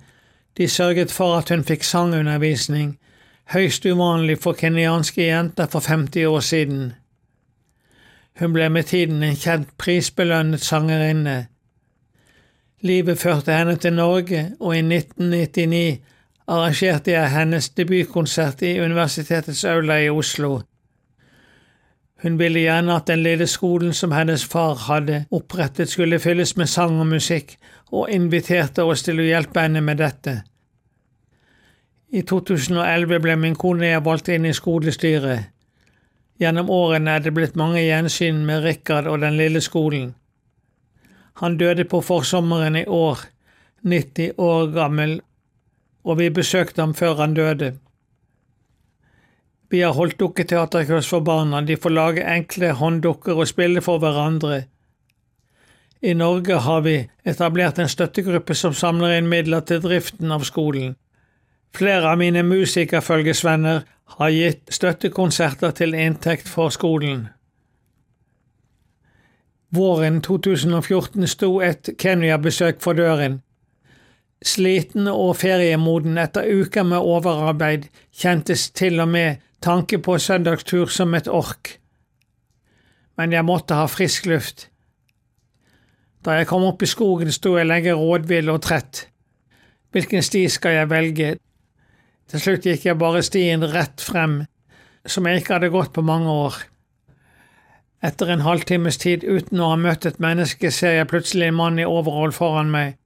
De 0.58 0.68
sørget 0.68 1.12
for 1.12 1.38
at 1.38 1.50
hun 1.50 1.64
fikk 1.64 1.88
sangundervisning, 1.88 2.98
høyst 3.56 3.88
uvanlig 3.88 4.42
for 4.44 4.60
kenyanske 4.60 5.24
jenter 5.24 5.72
for 5.72 5.88
50 5.88 6.28
år 6.28 6.44
siden. 6.44 6.94
Hun 8.44 8.60
ble 8.60 8.68
med 8.70 8.92
tiden 8.92 9.24
en 9.24 9.40
kjent 9.40 9.72
prisbelønnet 9.80 10.68
sangerinne 10.68 11.46
Livet 12.84 13.20
førte 13.20 13.54
henne 13.56 13.76
til 13.80 13.94
Norge, 13.94 14.52
og 14.60 14.76
i 14.76 14.82
1999 14.84 16.02
arrangerte 16.48 17.12
jeg 17.12 17.32
hennes 17.32 17.70
debutkonsert 17.70 18.62
i 18.62 18.80
universitetets 18.84 19.64
aula 19.66 20.02
i 20.04 20.10
Oslo. 20.10 20.60
Hun 22.24 22.40
ville 22.40 22.60
gjerne 22.60 22.96
at 22.96 23.08
den 23.08 23.24
lille 23.24 23.48
skolen 23.48 23.94
som 23.94 24.12
hennes 24.12 24.44
far 24.46 24.76
hadde 24.88 25.26
opprettet 25.32 25.90
skulle 25.90 26.20
fylles 26.20 26.58
med 26.58 26.68
sang 26.68 27.00
og 27.00 27.08
musikk, 27.08 27.56
og 27.92 28.10
inviterte 28.12 28.84
oss 28.84 29.04
til 29.04 29.20
å 29.20 29.28
hjelpe 29.28 29.64
henne 29.64 29.82
med 29.82 30.02
dette. 30.04 30.42
I 32.12 32.22
2011 32.22 33.20
ble 33.20 33.36
min 33.40 33.56
kone 33.56 33.94
jeg 33.94 34.04
valgt 34.06 34.28
inn 34.28 34.46
i 34.46 34.54
skolestyret. 34.54 35.54
Gjennom 36.40 36.70
årene 36.70 37.16
er 37.16 37.24
det 37.24 37.34
blitt 37.34 37.56
mange 37.56 37.80
gjensyn 37.80 38.44
med 38.46 38.64
Rikard 38.66 39.08
og 39.08 39.22
den 39.24 39.38
lille 39.40 39.62
skolen. 39.62 40.12
Han 41.42 41.58
døde 41.58 41.86
på 41.90 42.02
forsommeren 42.02 42.76
i 42.76 42.86
år, 42.86 43.20
90 43.84 44.32
år 44.38 44.68
gammel, 44.74 45.22
og 46.04 46.20
vi 46.20 46.30
besøkte 46.30 46.82
ham 46.82 46.94
før 46.94 47.16
han 47.16 47.34
døde. 47.34 47.74
Vi 49.70 49.80
har 49.82 49.96
holdt 49.98 50.20
dukketeaterkurs 50.20 51.08
for 51.10 51.26
barna, 51.26 51.62
de 51.62 51.78
får 51.78 51.90
lage 51.90 52.26
enkle 52.36 52.72
hånddukker 52.78 53.34
og 53.34 53.48
spille 53.50 53.82
for 53.82 53.98
hverandre. 53.98 54.64
I 56.04 56.14
Norge 56.14 56.60
har 56.60 56.82
vi 56.86 56.98
etablert 57.26 57.80
en 57.80 57.90
støttegruppe 57.90 58.54
som 58.54 58.74
samler 58.76 59.18
inn 59.18 59.30
midler 59.32 59.64
til 59.66 59.82
driften 59.82 60.32
av 60.36 60.44
skolen. 60.46 60.94
Flere 61.74 62.12
av 62.12 62.20
mine 62.22 62.44
musikerfølgesvenner 62.46 63.82
har 64.18 64.34
gitt 64.36 64.76
støttekonserter 64.76 65.72
til 65.80 65.96
inntekt 65.98 66.52
for 66.52 66.70
skolen. 66.76 67.30
Våren 69.74 70.22
2014 70.22 71.28
sto 71.28 71.56
et 71.66 71.90
Kenya-besøk 71.98 72.82
for 72.84 72.94
døren. 72.94 73.40
Sliten 74.46 75.08
og 75.10 75.40
feriemoden 75.40 76.20
etter 76.22 76.46
uker 76.46 76.86
med 76.86 77.02
overarbeid 77.02 77.88
kjentes 78.14 78.68
til 78.78 79.02
og 79.02 79.10
med 79.16 79.40
tanke 79.66 79.98
på 79.98 80.20
søndagstur 80.22 80.92
som 80.94 81.16
et 81.18 81.30
ork. 81.32 81.80
Men 83.18 83.34
jeg 83.34 83.48
måtte 83.48 83.80
ha 83.80 83.88
frisk 83.90 84.28
luft. 84.30 84.68
Da 86.22 86.38
jeg 86.38 86.48
kom 86.52 86.68
opp 86.68 86.86
i 86.86 86.92
skogen, 86.92 87.32
sto 87.34 87.56
jeg 87.58 87.66
lenge 87.66 87.96
rådvill 87.98 88.52
og 88.54 88.62
trett. 88.68 89.08
Hvilken 89.90 90.22
sti 90.22 90.44
skal 90.54 90.78
jeg 90.78 90.92
velge? 90.92 91.32
Til 92.30 92.46
slutt 92.46 92.70
gikk 92.70 92.86
jeg 92.92 93.02
bare 93.02 93.26
stien 93.26 93.66
rett 93.74 94.06
frem, 94.06 94.44
som 95.06 95.26
jeg 95.26 95.42
ikke 95.42 95.58
hadde 95.58 95.74
gått 95.74 95.96
på 95.98 96.06
mange 96.06 96.30
år. 96.30 96.62
Etter 98.04 98.34
en 98.34 98.44
halvtimes 98.44 98.98
tid 99.00 99.24
uten 99.24 99.62
å 99.64 99.70
ha 99.72 99.76
møtt 99.80 100.06
et 100.06 100.20
menneske, 100.20 100.72
ser 100.72 100.98
jeg 100.98 101.08
plutselig 101.08 101.48
en 101.48 101.60
mann 101.60 101.80
i 101.80 101.88
overhold 101.88 102.36
foran 102.36 102.72
meg. 102.74 102.98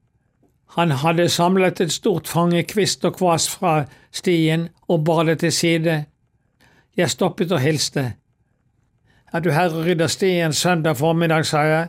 Han 0.74 0.92
hadde 1.04 1.30
samlet 1.30 1.82
et 1.82 1.94
stort 1.94 2.28
fange 2.28 2.64
kvist 2.70 3.06
og 3.06 3.20
kvas 3.20 3.46
fra 3.50 3.84
stien 4.12 4.68
og 4.90 5.06
bar 5.06 5.24
det 5.30 5.40
til 5.44 5.54
side. 5.54 6.00
Jeg 6.98 7.14
stoppet 7.14 7.54
og 7.54 7.62
hilste. 7.62 8.08
Er 9.34 9.44
du 9.46 9.52
her 9.52 9.70
og 9.70 9.86
rydder 9.86 10.10
stien 10.10 10.54
søndag 10.54 10.98
formiddag, 10.98 11.46
sa 11.46 11.62
jeg. 11.62 11.88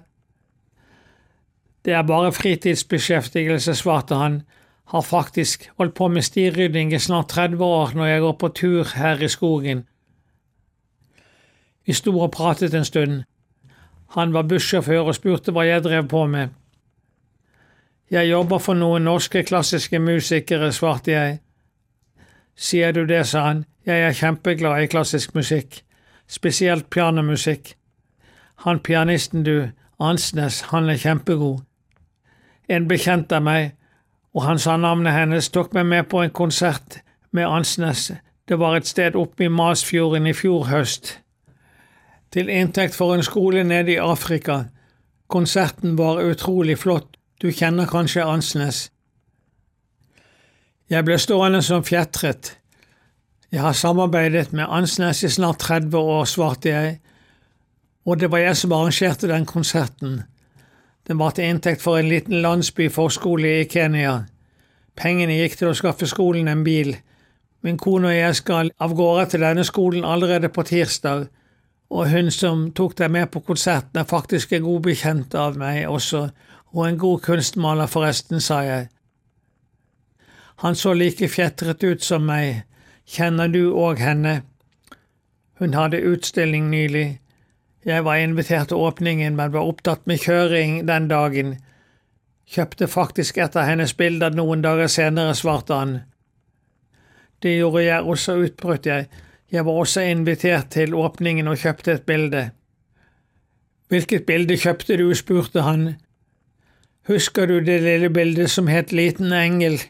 Det 1.84 1.94
er 1.96 2.02
bare 2.02 2.32
fritidsbeskjeftigelse, 2.32 3.74
svarte 3.74 4.14
han, 4.20 4.42
har 4.92 5.00
faktisk 5.00 5.70
holdt 5.78 5.94
på 5.94 6.08
med 6.08 6.22
stirydding 6.22 6.92
i 6.92 6.98
snart 7.00 7.28
30 7.28 7.64
år 7.64 7.94
når 7.96 8.06
jeg 8.06 8.20
går 8.20 8.36
på 8.40 8.48
tur 8.48 8.92
her 8.96 9.22
i 9.24 9.28
skogen. 9.28 9.86
Vi 11.88 11.94
sto 11.96 12.12
og 12.20 12.34
pratet 12.34 12.74
en 12.74 12.84
stund. 12.84 13.22
Han 14.12 14.32
var 14.32 14.44
bussjåfør 14.44 15.06
og 15.08 15.14
spurte 15.16 15.54
hva 15.56 15.62
jeg 15.64 15.80
drev 15.86 16.08
på 16.08 16.26
med. 16.28 16.48
Jeg 18.12 18.28
jobber 18.28 18.58
for 18.60 18.76
noen 18.76 19.06
norske 19.08 19.40
klassiske 19.48 19.96
musikere, 19.98 20.68
svarte 20.72 21.14
jeg. 21.14 21.38
Sier 22.56 22.92
du 22.92 23.06
det, 23.08 23.22
sa 23.26 23.46
han, 23.46 23.62
jeg 23.88 24.04
er 24.04 24.18
kjempeglad 24.18 24.82
i 24.82 24.90
klassisk 24.92 25.32
musikk, 25.34 25.78
spesielt 26.28 26.90
pianomusikk. 26.92 27.70
Han 28.66 28.80
pianisten 28.84 29.46
du, 29.46 29.70
Ansnes, 29.98 30.60
han 30.68 30.90
er 30.92 31.00
kjempegod. 31.00 31.62
En 32.68 32.88
bekjent 32.88 33.32
av 33.32 33.46
meg, 33.48 33.72
og 34.36 34.44
han 34.44 34.60
sa 34.60 34.76
navnet 34.76 35.16
hennes, 35.16 35.48
tok 35.48 35.72
meg 35.72 35.88
med 35.88 36.10
på 36.12 36.20
en 36.20 36.36
konsert 36.36 37.00
med 37.32 37.48
Ansnes. 37.48 38.10
Det 38.44 38.60
var 38.60 38.76
et 38.76 38.92
sted 38.92 39.16
oppe 39.16 39.48
i 39.48 39.48
Masfjorden 39.48 40.28
i 40.28 40.36
fjor 40.36 40.68
høst. 40.68 41.16
Til 42.32 42.48
inntekt 42.52 42.94
for 42.94 43.14
en 43.14 43.24
skole 43.24 43.64
nede 43.64 43.94
i 43.94 44.02
Afrika. 44.02 44.64
Konserten 45.28 45.98
var 45.98 46.22
utrolig 46.24 46.78
flott, 46.78 47.16
du 47.42 47.50
kjenner 47.52 47.86
kanskje 47.86 48.24
Ansnes. 48.24 48.88
Jeg 50.88 51.04
ble 51.04 51.18
stående 51.20 51.60
som 51.62 51.84
fjetret. 51.84 52.54
Jeg 53.52 53.60
har 53.60 53.76
samarbeidet 53.76 54.52
med 54.52 54.68
Ansnes 54.68 55.22
i 55.24 55.28
snart 55.28 55.60
30 55.64 55.96
år, 55.98 56.24
svarte 56.24 56.68
jeg, 56.68 56.98
og 58.04 58.20
det 58.20 58.30
var 58.32 58.40
jeg 58.40 58.56
som 58.56 58.72
arrangerte 58.72 59.28
den 59.28 59.46
konserten. 59.46 60.22
Den 61.08 61.18
var 61.18 61.30
til 61.36 61.48
inntekt 61.48 61.82
for 61.82 61.96
en 61.96 62.08
liten 62.08 62.42
landsbyforskole 62.44 63.60
i 63.60 63.64
Kenya. 63.64 64.26
Pengene 64.96 65.38
gikk 65.38 65.56
til 65.56 65.70
å 65.70 65.76
skaffe 65.76 66.08
skolen 66.08 66.48
en 66.48 66.64
bil. 66.64 66.94
Min 67.64 67.78
kone 67.80 68.10
og 68.10 68.16
jeg 68.16 68.36
skal 68.36 68.72
av 68.80 68.92
gårde 68.96 69.30
til 69.32 69.44
denne 69.44 69.64
skolen 69.64 70.04
allerede 70.04 70.50
på 70.52 70.64
tirsdag, 70.68 71.28
og 71.90 72.10
hun 72.12 72.30
som 72.30 72.68
tok 72.76 72.96
deg 72.98 73.10
med 73.10 73.30
på 73.32 73.40
konserten 73.46 74.00
er 74.00 74.08
faktisk 74.08 74.52
en 74.52 74.66
god 74.66 74.82
bekjent 74.84 75.34
av 75.34 75.56
meg 75.60 75.86
også, 75.88 76.28
og 76.76 76.82
en 76.84 76.98
god 77.00 77.22
kunstmaler 77.24 77.88
forresten, 77.88 78.40
sa 78.44 78.60
jeg. 78.66 78.88
Han 80.60 80.74
så 80.76 80.92
like 80.92 81.28
fjetret 81.30 81.84
ut 81.84 82.04
som 82.04 82.26
meg, 82.28 82.64
kjenner 83.08 83.48
du 83.48 83.70
òg 83.72 84.02
henne? 84.02 84.42
Hun 85.58 85.74
hadde 85.74 86.02
utstilling 86.04 86.68
nylig. 86.70 87.20
Jeg 87.86 88.04
var 88.04 88.20
invitert 88.20 88.68
til 88.68 88.82
åpningen, 88.84 89.36
men 89.36 89.52
var 89.54 89.64
opptatt 89.64 90.04
med 90.06 90.20
kjøring 90.20 90.82
den 90.86 91.08
dagen. 91.08 91.56
Kjøpte 92.48 92.86
faktisk 92.86 93.38
et 93.38 93.56
av 93.56 93.64
hennes 93.68 93.94
bilder 93.96 94.34
noen 94.36 94.62
dager 94.62 94.90
senere, 94.92 95.34
svarte 95.34 95.78
han. 95.78 95.96
Det 97.42 97.56
gjorde 97.56 97.84
jeg 97.86 98.02
også, 98.02 98.36
utbrøt 98.44 98.86
jeg. 98.86 99.08
Jeg 99.48 99.64
var 99.64 99.72
også 99.80 100.04
invitert 100.04 100.70
til 100.74 100.94
åpningen 100.94 101.48
og 101.48 101.56
kjøpte 101.56 101.94
et 101.96 102.04
bilde. 102.08 102.50
Hvilket 103.88 104.26
bilde 104.28 104.58
kjøpte 104.60 104.98
du? 105.00 105.08
spurte 105.16 105.64
han. 105.64 105.94
Husker 107.08 107.48
du 107.48 107.60
det 107.64 107.78
lille 107.80 108.10
bildet 108.12 108.50
som 108.52 108.68
het 108.68 108.92
Liten 108.92 109.32
engel? 109.32 109.80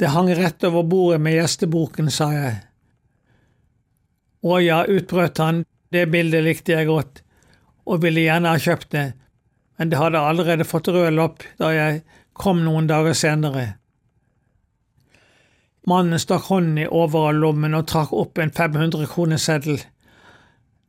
Det 0.00 0.08
hang 0.14 0.30
rett 0.32 0.64
over 0.64 0.86
bordet 0.88 1.20
med 1.20 1.36
gjesteboken, 1.36 2.08
sa 2.08 2.30
jeg. 2.32 2.54
Å 4.40 4.56
ja, 4.64 4.78
utbrøt 4.88 5.36
han, 5.44 5.66
det 5.92 6.06
bildet 6.08 6.46
likte 6.46 6.72
jeg 6.72 6.88
godt, 6.88 7.20
og 7.84 8.00
ville 8.00 8.24
gjerne 8.24 8.54
ha 8.54 8.62
kjøpt 8.62 8.88
det, 8.96 9.10
men 9.76 9.92
det 9.92 10.00
hadde 10.00 10.22
allerede 10.24 10.64
fått 10.64 10.88
rød 10.88 11.12
lopp 11.18 11.44
da 11.60 11.74
jeg 11.76 12.00
kom 12.32 12.64
noen 12.64 12.88
dager 12.88 13.12
senere. 13.12 13.66
Mannen 15.88 16.18
stakk 16.20 16.50
hånden 16.50 16.78
i 16.82 16.86
overallommen 16.86 17.74
og 17.74 17.86
trakk 17.88 18.12
opp 18.12 18.38
en 18.38 18.52
500-kroneseddel. 18.52 19.80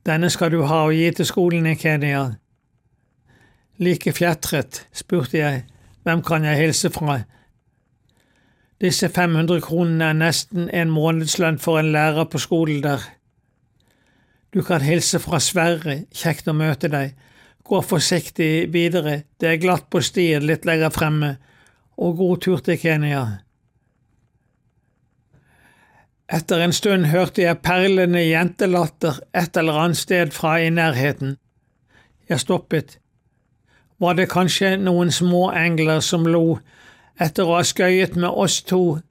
Denne 0.06 0.30
skal 0.34 0.52
du 0.52 0.64
ha 0.68 0.84
og 0.88 0.96
gi 0.98 1.12
til 1.16 1.28
skolen 1.30 1.70
i 1.70 1.78
Kenya. 1.80 2.26
Like 3.80 4.12
fjetret, 4.14 4.86
spurte 4.94 5.38
jeg, 5.38 5.64
hvem 6.04 6.24
kan 6.26 6.44
jeg 6.46 6.60
hilse 6.60 6.92
fra? 6.92 7.22
Disse 8.82 9.10
500 9.10 9.62
kronene 9.62 10.10
er 10.10 10.18
nesten 10.18 10.70
en 10.74 10.92
månedslønn 10.92 11.60
for 11.62 11.80
en 11.80 11.92
lærer 11.94 12.26
på 12.26 12.42
skolen 12.42 12.82
der. 12.84 13.04
Du 14.54 14.64
kan 14.66 14.82
hilse 14.82 15.22
fra 15.22 15.40
Sverre, 15.40 16.02
kjekt 16.12 16.50
å 16.50 16.56
møte 16.58 16.90
deg. 16.92 17.14
Gå 17.64 17.80
forsiktig 17.86 18.74
videre, 18.74 19.22
det 19.40 19.48
er 19.48 19.62
glatt 19.62 19.88
på 19.94 20.02
stien 20.04 20.44
litt 20.44 20.66
lenger 20.68 20.92
fremme, 20.92 21.36
og 21.98 22.18
god 22.18 22.42
tur 22.44 22.66
til 22.66 22.80
Kenya. 22.82 23.22
Etter 26.32 26.62
en 26.64 26.72
stund 26.72 27.10
hørte 27.12 27.42
jeg 27.44 27.60
perlende 27.60 28.22
jentelatter 28.24 29.18
et 29.36 29.58
eller 29.60 29.80
annet 29.82 30.00
sted 30.00 30.30
fra 30.32 30.56
i 30.64 30.70
nærheten. 30.72 31.36
Jeg 32.30 32.40
stoppet. 32.40 33.00
Var 34.00 34.16
det 34.16 34.30
kanskje 34.32 34.78
noen 34.80 35.12
småengler 35.12 36.00
som 36.00 36.24
lo 36.24 36.62
etter 37.20 37.44
å 37.44 37.58
ha 37.58 37.66
skøyet 37.68 38.16
med 38.16 38.32
oss 38.32 38.62
to 38.64 39.02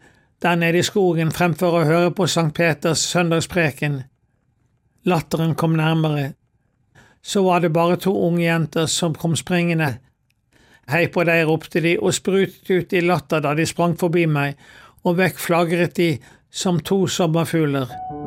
der 0.40 0.56
nede 0.56 0.80
i 0.80 0.86
skogen 0.86 1.34
fremfor 1.36 1.76
å 1.76 1.84
høre 1.84 2.14
på 2.16 2.24
Sankt 2.24 2.56
Peters 2.56 3.04
søndagspreken? 3.12 4.00
Latteren 5.04 5.52
kom 5.54 5.76
nærmere. 5.76 6.32
Så 7.20 7.44
var 7.44 7.60
det 7.60 7.74
bare 7.76 8.00
to 8.00 8.16
unge 8.16 8.46
jenter 8.46 8.88
som 8.88 9.12
kom 9.14 9.36
springende. 9.36 9.98
Hei 10.88 11.04
på 11.12 11.28
deg, 11.28 11.44
ropte 11.44 11.84
de 11.84 11.98
og 12.00 12.16
sprutet 12.16 12.70
ut 12.72 12.96
i 12.96 13.04
latter 13.04 13.44
da 13.44 13.52
de 13.54 13.68
sprang 13.68 13.92
forbi 14.00 14.24
meg, 14.26 14.56
og 15.04 15.20
vekk 15.20 15.38
flagret 15.38 15.98
de 16.00 16.14
som 16.50 16.80
to 16.80 17.06
sommerfugler. 17.06 18.19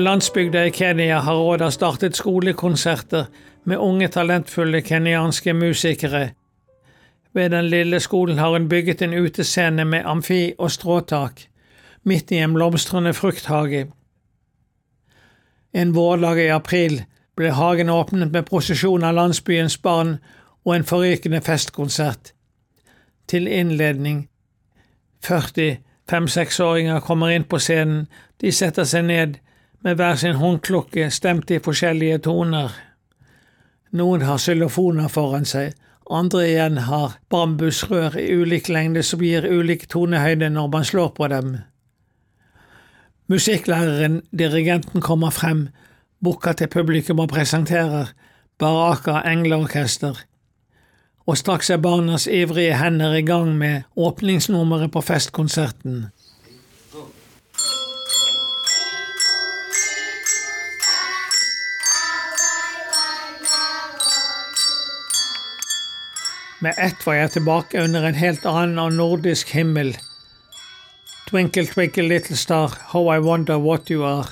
Landsbygda 0.00 0.64
i 0.64 0.70
Kenya 0.70 1.18
har 1.20 1.34
rådet 1.34 1.72
startet 1.72 2.16
skolekonserter 2.16 3.24
med 3.64 3.78
unge, 3.78 4.08
talentfulle 4.08 4.82
kenyanske 4.82 5.52
musikere. 5.52 6.30
Ved 7.32 7.50
den 7.50 7.64
lille 7.64 8.00
skolen 8.00 8.38
har 8.38 8.50
hun 8.50 8.68
bygget 8.68 9.02
en 9.02 9.14
utescene 9.14 9.84
med 9.84 10.02
amfi 10.04 10.52
og 10.58 10.70
stråtak, 10.70 11.46
midt 12.04 12.30
i 12.30 12.36
en 12.36 12.54
blomstrende 12.54 13.14
frukthage. 13.14 13.86
En 15.72 15.94
vårdag 15.94 16.38
i 16.38 16.48
april 16.48 17.04
ble 17.36 17.50
hagen 17.50 17.88
åpnet 17.88 18.32
med 18.32 18.46
prosesjon 18.48 19.04
av 19.04 19.14
landsbyens 19.14 19.78
barn 19.78 20.16
og 20.64 20.74
en 20.76 20.84
forrykende 20.84 21.40
festkonsert. 21.40 22.32
Til 23.28 23.46
innledning 23.46 24.28
40 25.24 25.76
fem-seksåringer 26.10 27.00
kommer 27.00 27.30
inn 27.30 27.44
på 27.44 27.58
scenen, 27.58 28.08
de 28.40 28.52
setter 28.52 28.84
seg 28.84 29.04
ned, 29.04 29.38
med 29.80 29.96
hver 29.96 30.16
sin 30.20 30.36
håndklokke 30.36 31.10
stemt 31.10 31.50
i 31.50 31.60
forskjellige 31.64 32.18
toner. 32.26 32.74
Noen 33.96 34.22
har 34.22 34.38
xylofoner 34.38 35.08
foran 35.08 35.46
seg, 35.48 35.72
andre 36.10 36.44
igjen 36.48 36.78
har 36.86 37.16
bambusrør 37.30 38.18
i 38.18 38.28
ulik 38.42 38.68
lengde 38.68 39.02
som 39.06 39.22
gir 39.24 39.46
ulik 39.46 39.86
tonehøyde 39.90 40.50
når 40.50 40.72
man 40.72 40.84
slår 40.84 41.12
på 41.16 41.28
dem. 41.32 41.52
Musikklæreren, 43.30 44.22
dirigenten, 44.34 45.00
kommer 45.00 45.30
frem, 45.30 45.68
bukker 46.24 46.52
til 46.52 46.68
publikum 46.68 47.22
og 47.22 47.30
presenterer 47.30 48.10
Baraka 48.58 49.20
Engleorkester, 49.30 50.18
og 51.26 51.38
straks 51.38 51.70
er 51.70 51.78
barnas 51.78 52.26
ivrige 52.26 52.76
hender 52.76 53.14
i 53.14 53.22
gang 53.22 53.54
med 53.58 53.86
åpningsnummeret 53.96 54.90
på 54.92 55.00
festkonserten. 55.00 56.10
Med 66.60 66.74
ett 66.78 67.06
var 67.06 67.14
jeg 67.14 67.30
tilbake 67.30 67.84
under 67.84 68.04
en 68.04 68.14
helt 68.14 68.44
annen 68.46 68.78
og 68.78 68.92
nordisk 68.92 69.48
himmel. 69.56 69.94
Twinkle, 71.30 71.64
twinkle, 71.66 72.08
little 72.08 72.36
star, 72.36 72.76
how 72.92 73.08
I 73.14 73.18
wonder 73.18 73.56
what 73.58 73.90
you 73.90 74.04
are. 74.04 74.28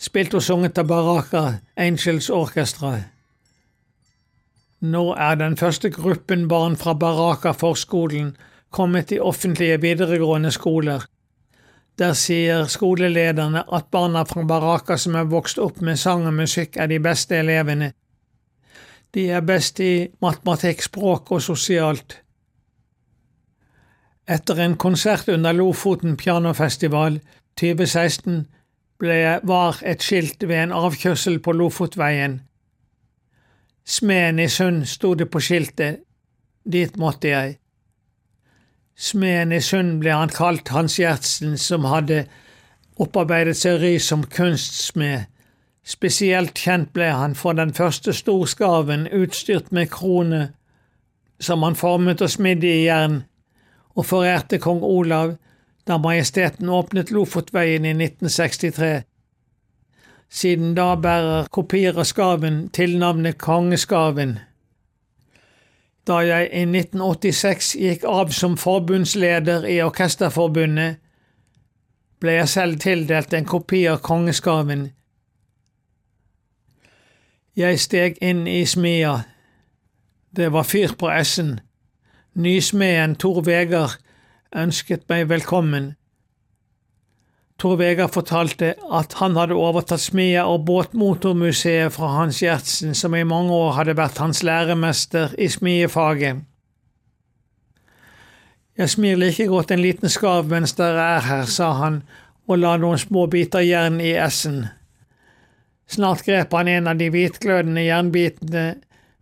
spilt 0.00 0.34
og 0.34 0.42
sunget 0.42 0.78
av 0.80 0.88
Baraka 0.88 1.42
Angels 1.76 2.30
Orchestra. 2.32 2.94
Nå 4.80 5.02
er 5.12 5.36
den 5.36 5.58
første 5.60 5.90
gruppen 5.92 6.46
barn 6.48 6.76
fra 6.80 6.94
Baraka 6.96 7.52
forskolen 7.52 8.32
kommet 8.72 9.12
i 9.12 9.20
offentlige 9.20 9.80
videregående 9.82 10.52
skoler. 10.56 11.04
Der 12.00 12.14
sier 12.16 12.64
skolelederne 12.64 13.66
at 13.68 13.90
barna 13.92 14.22
fra 14.24 14.46
Baraka 14.48 14.96
som 14.96 15.18
er 15.20 15.28
vokst 15.28 15.60
opp 15.60 15.82
med 15.84 16.00
sang 16.00 16.24
og 16.26 16.32
musikk, 16.38 16.78
er 16.80 16.88
de 16.88 17.00
beste 17.02 17.36
elevene. 17.36 17.92
De 19.14 19.30
er 19.30 19.42
best 19.42 19.80
i 19.80 20.08
matematikk, 20.22 20.82
språk 20.86 21.32
og 21.34 21.42
sosialt. 21.42 22.20
Etter 24.30 24.60
en 24.62 24.76
konsert 24.78 25.28
under 25.28 25.52
Lofoten 25.52 26.16
pianofestival 26.16 27.18
2016 27.58 28.44
ble, 29.00 29.40
var 29.42 29.80
et 29.82 30.04
skilt 30.04 30.46
ved 30.46 30.62
en 30.62 30.76
avkjørsel 30.76 31.40
på 31.42 31.52
Lofotveien. 31.56 32.40
Smeden 33.84 34.38
i 34.38 34.48
Sund 34.48 34.84
sto 34.86 35.14
det 35.18 35.26
på 35.30 35.40
skiltet, 35.42 36.04
dit 36.62 36.96
måtte 37.00 37.32
jeg. 37.32 37.56
Smeden 38.94 39.56
i 39.56 39.60
Sund 39.64 39.98
ble 40.02 40.14
han 40.14 40.30
kalt 40.30 40.70
Hans 40.70 40.98
Gjertsen, 41.00 41.56
som 41.58 41.88
hadde 41.88 42.26
opparbeidet 43.00 43.56
seg 43.58 43.80
ry 43.80 43.94
som 43.98 44.22
kunstsmed. 44.28 45.26
Spesielt 45.84 46.58
kjent 46.58 46.92
ble 46.92 47.08
han 47.10 47.34
for 47.34 47.56
den 47.56 47.72
første 47.74 48.12
storskaven 48.12 49.08
utstyrt 49.08 49.72
med 49.72 49.90
krone, 49.90 50.50
som 51.40 51.62
han 51.62 51.74
formet 51.74 52.20
og 52.22 52.30
smidde 52.30 52.68
i 52.68 52.84
jern, 52.84 53.22
og 53.96 54.06
forærte 54.06 54.58
kong 54.58 54.82
Olav 54.84 55.36
da 55.88 55.96
Majesteten 55.98 56.68
åpnet 56.68 57.10
Lofotveien 57.10 57.84
i 57.84 57.94
1963. 57.96 59.02
Siden 60.30 60.74
da 60.74 60.94
bærer 60.94 61.48
kopier 61.50 61.96
av 61.98 62.06
skaven 62.06 62.68
tilnavnet 62.76 63.38
Kongeskaven. 63.38 64.36
Da 66.06 66.20
jeg 66.22 66.46
i 66.52 66.62
1986 66.62 67.74
gikk 67.80 68.06
av 68.08 68.30
som 68.36 68.56
forbundsleder 68.60 69.66
i 69.66 69.80
Orkesterforbundet, 69.82 71.00
ble 72.20 72.36
jeg 72.36 72.48
selv 72.52 72.80
tildelt 72.84 73.34
en 73.34 73.48
kopi 73.48 73.86
av 73.90 74.00
Kongeskaven. 74.04 74.90
Jeg 77.60 77.80
steg 77.82 78.14
inn 78.24 78.46
i 78.48 78.62
smia. 78.64 79.18
Det 80.32 80.46
var 80.54 80.64
fyr 80.64 80.94
på 80.96 81.10
essen. 81.12 81.58
Nysmeden 82.32 83.18
Tor 83.20 83.42
Vegard 83.44 83.98
ønsket 84.56 85.02
meg 85.10 85.26
velkommen. 85.28 85.90
Tor 87.60 87.76
Vegard 87.76 88.14
fortalte 88.14 88.70
at 89.00 89.18
han 89.20 89.36
hadde 89.36 89.58
overtatt 89.60 90.00
smia 90.00 90.46
og 90.48 90.64
båtmotormuseet 90.70 91.92
fra 91.92 92.14
Hans 92.14 92.40
Gjertsen, 92.40 92.94
som 92.96 93.18
i 93.18 93.26
mange 93.28 93.52
år 93.52 93.76
hadde 93.76 93.98
vært 93.98 94.22
hans 94.24 94.40
læremester 94.46 95.36
i 95.36 95.50
smiefaget. 95.52 96.40
Jeg 98.78 98.94
smir 98.94 99.20
like 99.20 99.50
godt 99.50 99.74
en 99.74 99.84
liten 99.84 100.08
skarv 100.08 100.48
mens 100.48 100.72
dere 100.78 101.08
er 101.18 101.26
her, 101.28 101.44
sa 101.44 101.74
han 101.82 102.04
og 102.48 102.62
la 102.62 102.78
noen 102.80 102.98
små 102.98 103.28
biter 103.28 103.60
jern 103.60 104.00
i 104.00 104.14
essen. 104.16 104.70
Snart 105.90 106.22
grep 106.26 106.52
han 106.54 106.68
en 106.70 106.86
av 106.86 106.98
de 107.00 107.08
hvitglødende 107.10 107.82
jernbitene 107.82 108.66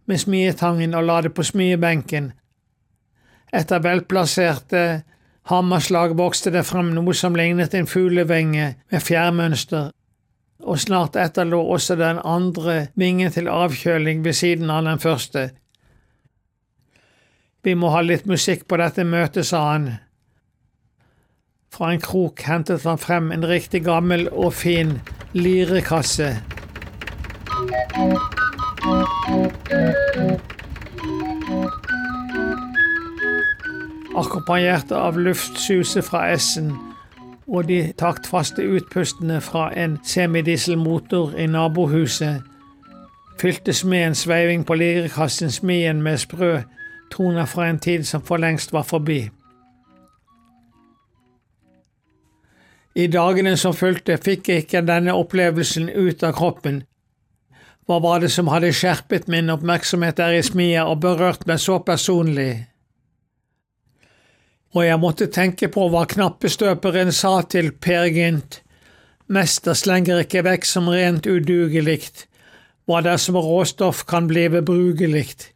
med 0.09 0.21
smietangen 0.21 0.97
og 0.97 1.07
la 1.09 1.21
det 1.25 1.33
på 1.37 1.45
smiebenken, 1.45 2.33
etter 3.53 3.81
velplasserte 3.81 4.83
hammerslag 5.49 6.13
vokste 6.17 6.53
det 6.53 6.65
frem 6.69 6.91
noe 6.97 7.15
som 7.17 7.37
lignet 7.37 7.75
en 7.75 7.89
fuglevinge 7.89 8.75
med 8.93 9.05
fjærmønster, 9.05 9.89
og 10.69 10.81
snart 10.83 11.17
etter 11.17 11.49
lå 11.49 11.61
også 11.77 11.97
den 11.97 12.21
andre 12.25 12.89
vingen 12.99 13.33
til 13.33 13.49
avkjøling 13.49 14.25
ved 14.25 14.37
siden 14.37 14.71
av 14.75 14.85
den 14.85 15.01
første. 15.01 15.49
Vi 17.65 17.75
må 17.75 17.93
ha 17.95 18.03
litt 18.05 18.29
musikk 18.29 18.67
på 18.69 18.77
dette 18.81 19.05
møtet, 19.05 19.47
sa 19.49 19.63
han. 19.73 19.89
Fra 21.73 21.93
en 21.93 22.03
krok 22.03 22.43
hentet 22.49 22.85
han 22.89 23.01
frem 23.01 23.33
en 23.33 23.47
riktig 23.49 23.85
gammel 23.87 24.29
og 24.33 24.53
fin 24.57 24.99
lirekasse 25.37 26.33
akkompagnert 34.19 34.93
av 34.93 35.19
luftsuset 35.19 36.05
fra 36.05 36.29
S-en 36.37 36.73
og 37.49 37.69
de 37.69 37.93
taktfaste 37.99 38.63
utpustene 38.63 39.41
fra 39.41 39.71
en 39.77 39.99
semidieselmotor 40.05 41.37
i 41.39 41.47
nabohuset, 41.47 42.43
fylte 43.41 43.73
smeden 43.73 44.15
sveiving 44.15 44.67
på 44.67 44.75
lirekassen 44.75 45.51
smien 45.51 46.03
med 46.03 46.19
sprø 46.19 46.59
toner 47.11 47.47
fra 47.47 47.71
en 47.71 47.79
tid 47.79 48.05
som 48.05 48.23
for 48.23 48.37
lengst 48.37 48.73
var 48.73 48.83
forbi. 48.83 49.31
I 52.95 53.07
dagene 53.07 53.57
som 53.57 53.75
fulgte, 53.75 54.19
fikk 54.19 54.49
jeg 54.49 54.65
ikke 54.65 54.83
denne 54.83 55.15
opplevelsen 55.15 55.89
ut 55.89 56.23
av 56.27 56.35
kroppen. 56.35 56.83
Hva 57.89 58.03
var 58.05 58.21
det 58.21 58.29
som 58.35 58.51
hadde 58.53 58.75
skjerpet 58.77 59.31
min 59.33 59.49
oppmerksomhet 59.51 60.19
der 60.21 60.37
i 60.37 60.43
smia 60.45 60.85
og 60.85 61.01
berørt 61.01 61.47
meg 61.49 61.63
så 61.63 61.79
personlig? 61.81 62.69
og 64.77 64.85
jeg 64.85 65.01
måtte 65.01 65.29
tenke 65.33 65.69
på 65.73 65.89
hva 65.93 66.05
knappestøperen 66.09 67.13
sa 67.15 67.41
til 67.49 67.73
Per 67.73 68.09
Gynt. 68.13 68.61
Mester 69.29 69.77
slenger 69.77 70.23
ikke 70.25 70.45
vekk 70.45 70.67
som 70.69 70.89
rent 70.93 71.29
udugelikt, 71.29 72.27
hva 72.89 73.01
dersom 73.05 73.37
råstoff 73.37 74.05
kan 74.09 74.29
blive 74.29 74.63
brugelikt. 74.65 75.51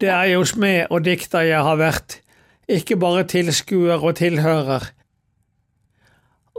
Det 0.00 0.12
er 0.12 0.34
jo 0.34 0.44
smed 0.44 0.92
og 0.92 1.04
dikter 1.08 1.46
jeg 1.48 1.64
har 1.64 1.80
vært, 1.80 2.20
ikke 2.68 2.98
bare 3.00 3.24
tilskuer 3.28 4.02
og 4.02 4.18
tilhører. 4.20 4.90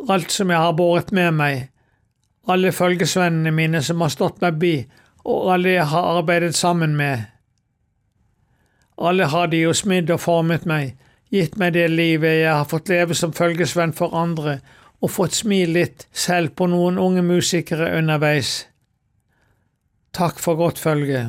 Alt 0.10 0.34
som 0.34 0.53
jeg 0.53 0.62
har 0.62 0.77
båret 0.77 1.12
med 1.13 1.34
meg, 1.38 1.67
alle 2.48 2.72
følgesvennene 2.72 3.52
mine 3.52 3.82
som 3.84 4.02
har 4.02 4.14
stått 4.14 4.40
meg 4.44 4.60
bi, 4.62 4.76
og 5.28 5.52
alle 5.54 5.76
jeg 5.76 5.90
har 5.92 6.20
arbeidet 6.20 6.56
sammen 6.56 6.96
med. 6.96 7.26
Alle 8.98 9.28
har 9.30 9.52
de 9.52 9.60
jo 9.66 9.74
smidd 9.76 10.10
og 10.14 10.24
formet 10.24 10.66
meg, 10.66 10.96
gitt 11.30 11.58
meg 11.60 11.76
det 11.76 11.90
livet 11.92 12.40
jeg 12.40 12.54
har 12.54 12.70
fått 12.72 12.90
leve 12.90 13.18
som 13.18 13.36
følgesvenn 13.36 13.94
for 13.94 14.16
andre, 14.16 14.60
og 15.04 15.14
fått 15.14 15.36
smi 15.44 15.66
litt 15.70 16.08
selv 16.16 16.56
på 16.58 16.70
noen 16.72 16.98
unge 16.98 17.22
musikere 17.22 17.92
underveis. 18.00 18.64
Takk 20.18 20.40
for 20.42 20.58
godt 20.58 20.80
følge. 20.82 21.28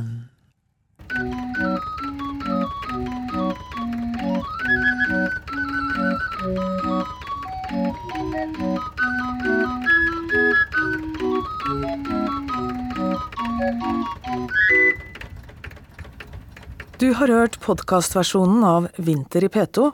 Du 16.98 17.14
har 17.14 17.28
hørt 17.28 17.60
podkastversjonen 17.60 18.64
av 18.64 18.88
Vinter 18.96 19.44
i 19.44 19.48
P2 19.48 19.90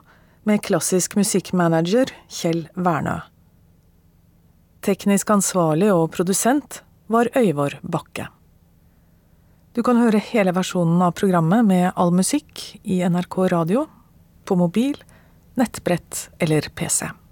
med 0.46 0.62
klassisk 0.62 1.16
musikkmanager 1.18 2.12
Kjell 2.30 2.68
Wernø. 2.74 3.16
Teknisk 4.86 5.30
ansvarlig 5.34 5.90
og 5.90 6.12
produsent 6.14 6.82
var 7.10 7.32
Øyvor 7.34 7.78
Bakke. 7.82 8.28
Du 9.74 9.82
kan 9.82 9.98
høre 9.98 10.22
hele 10.30 10.54
versjonen 10.54 11.02
av 11.02 11.16
programmet 11.18 11.66
med 11.66 11.90
all 11.96 12.14
musikk 12.14 12.62
i 12.86 13.02
NRK 13.02 13.38
radio, 13.56 13.88
på 14.44 14.56
mobil, 14.60 14.94
nettbrett 15.58 16.28
eller 16.38 16.70
PC. 16.78 17.23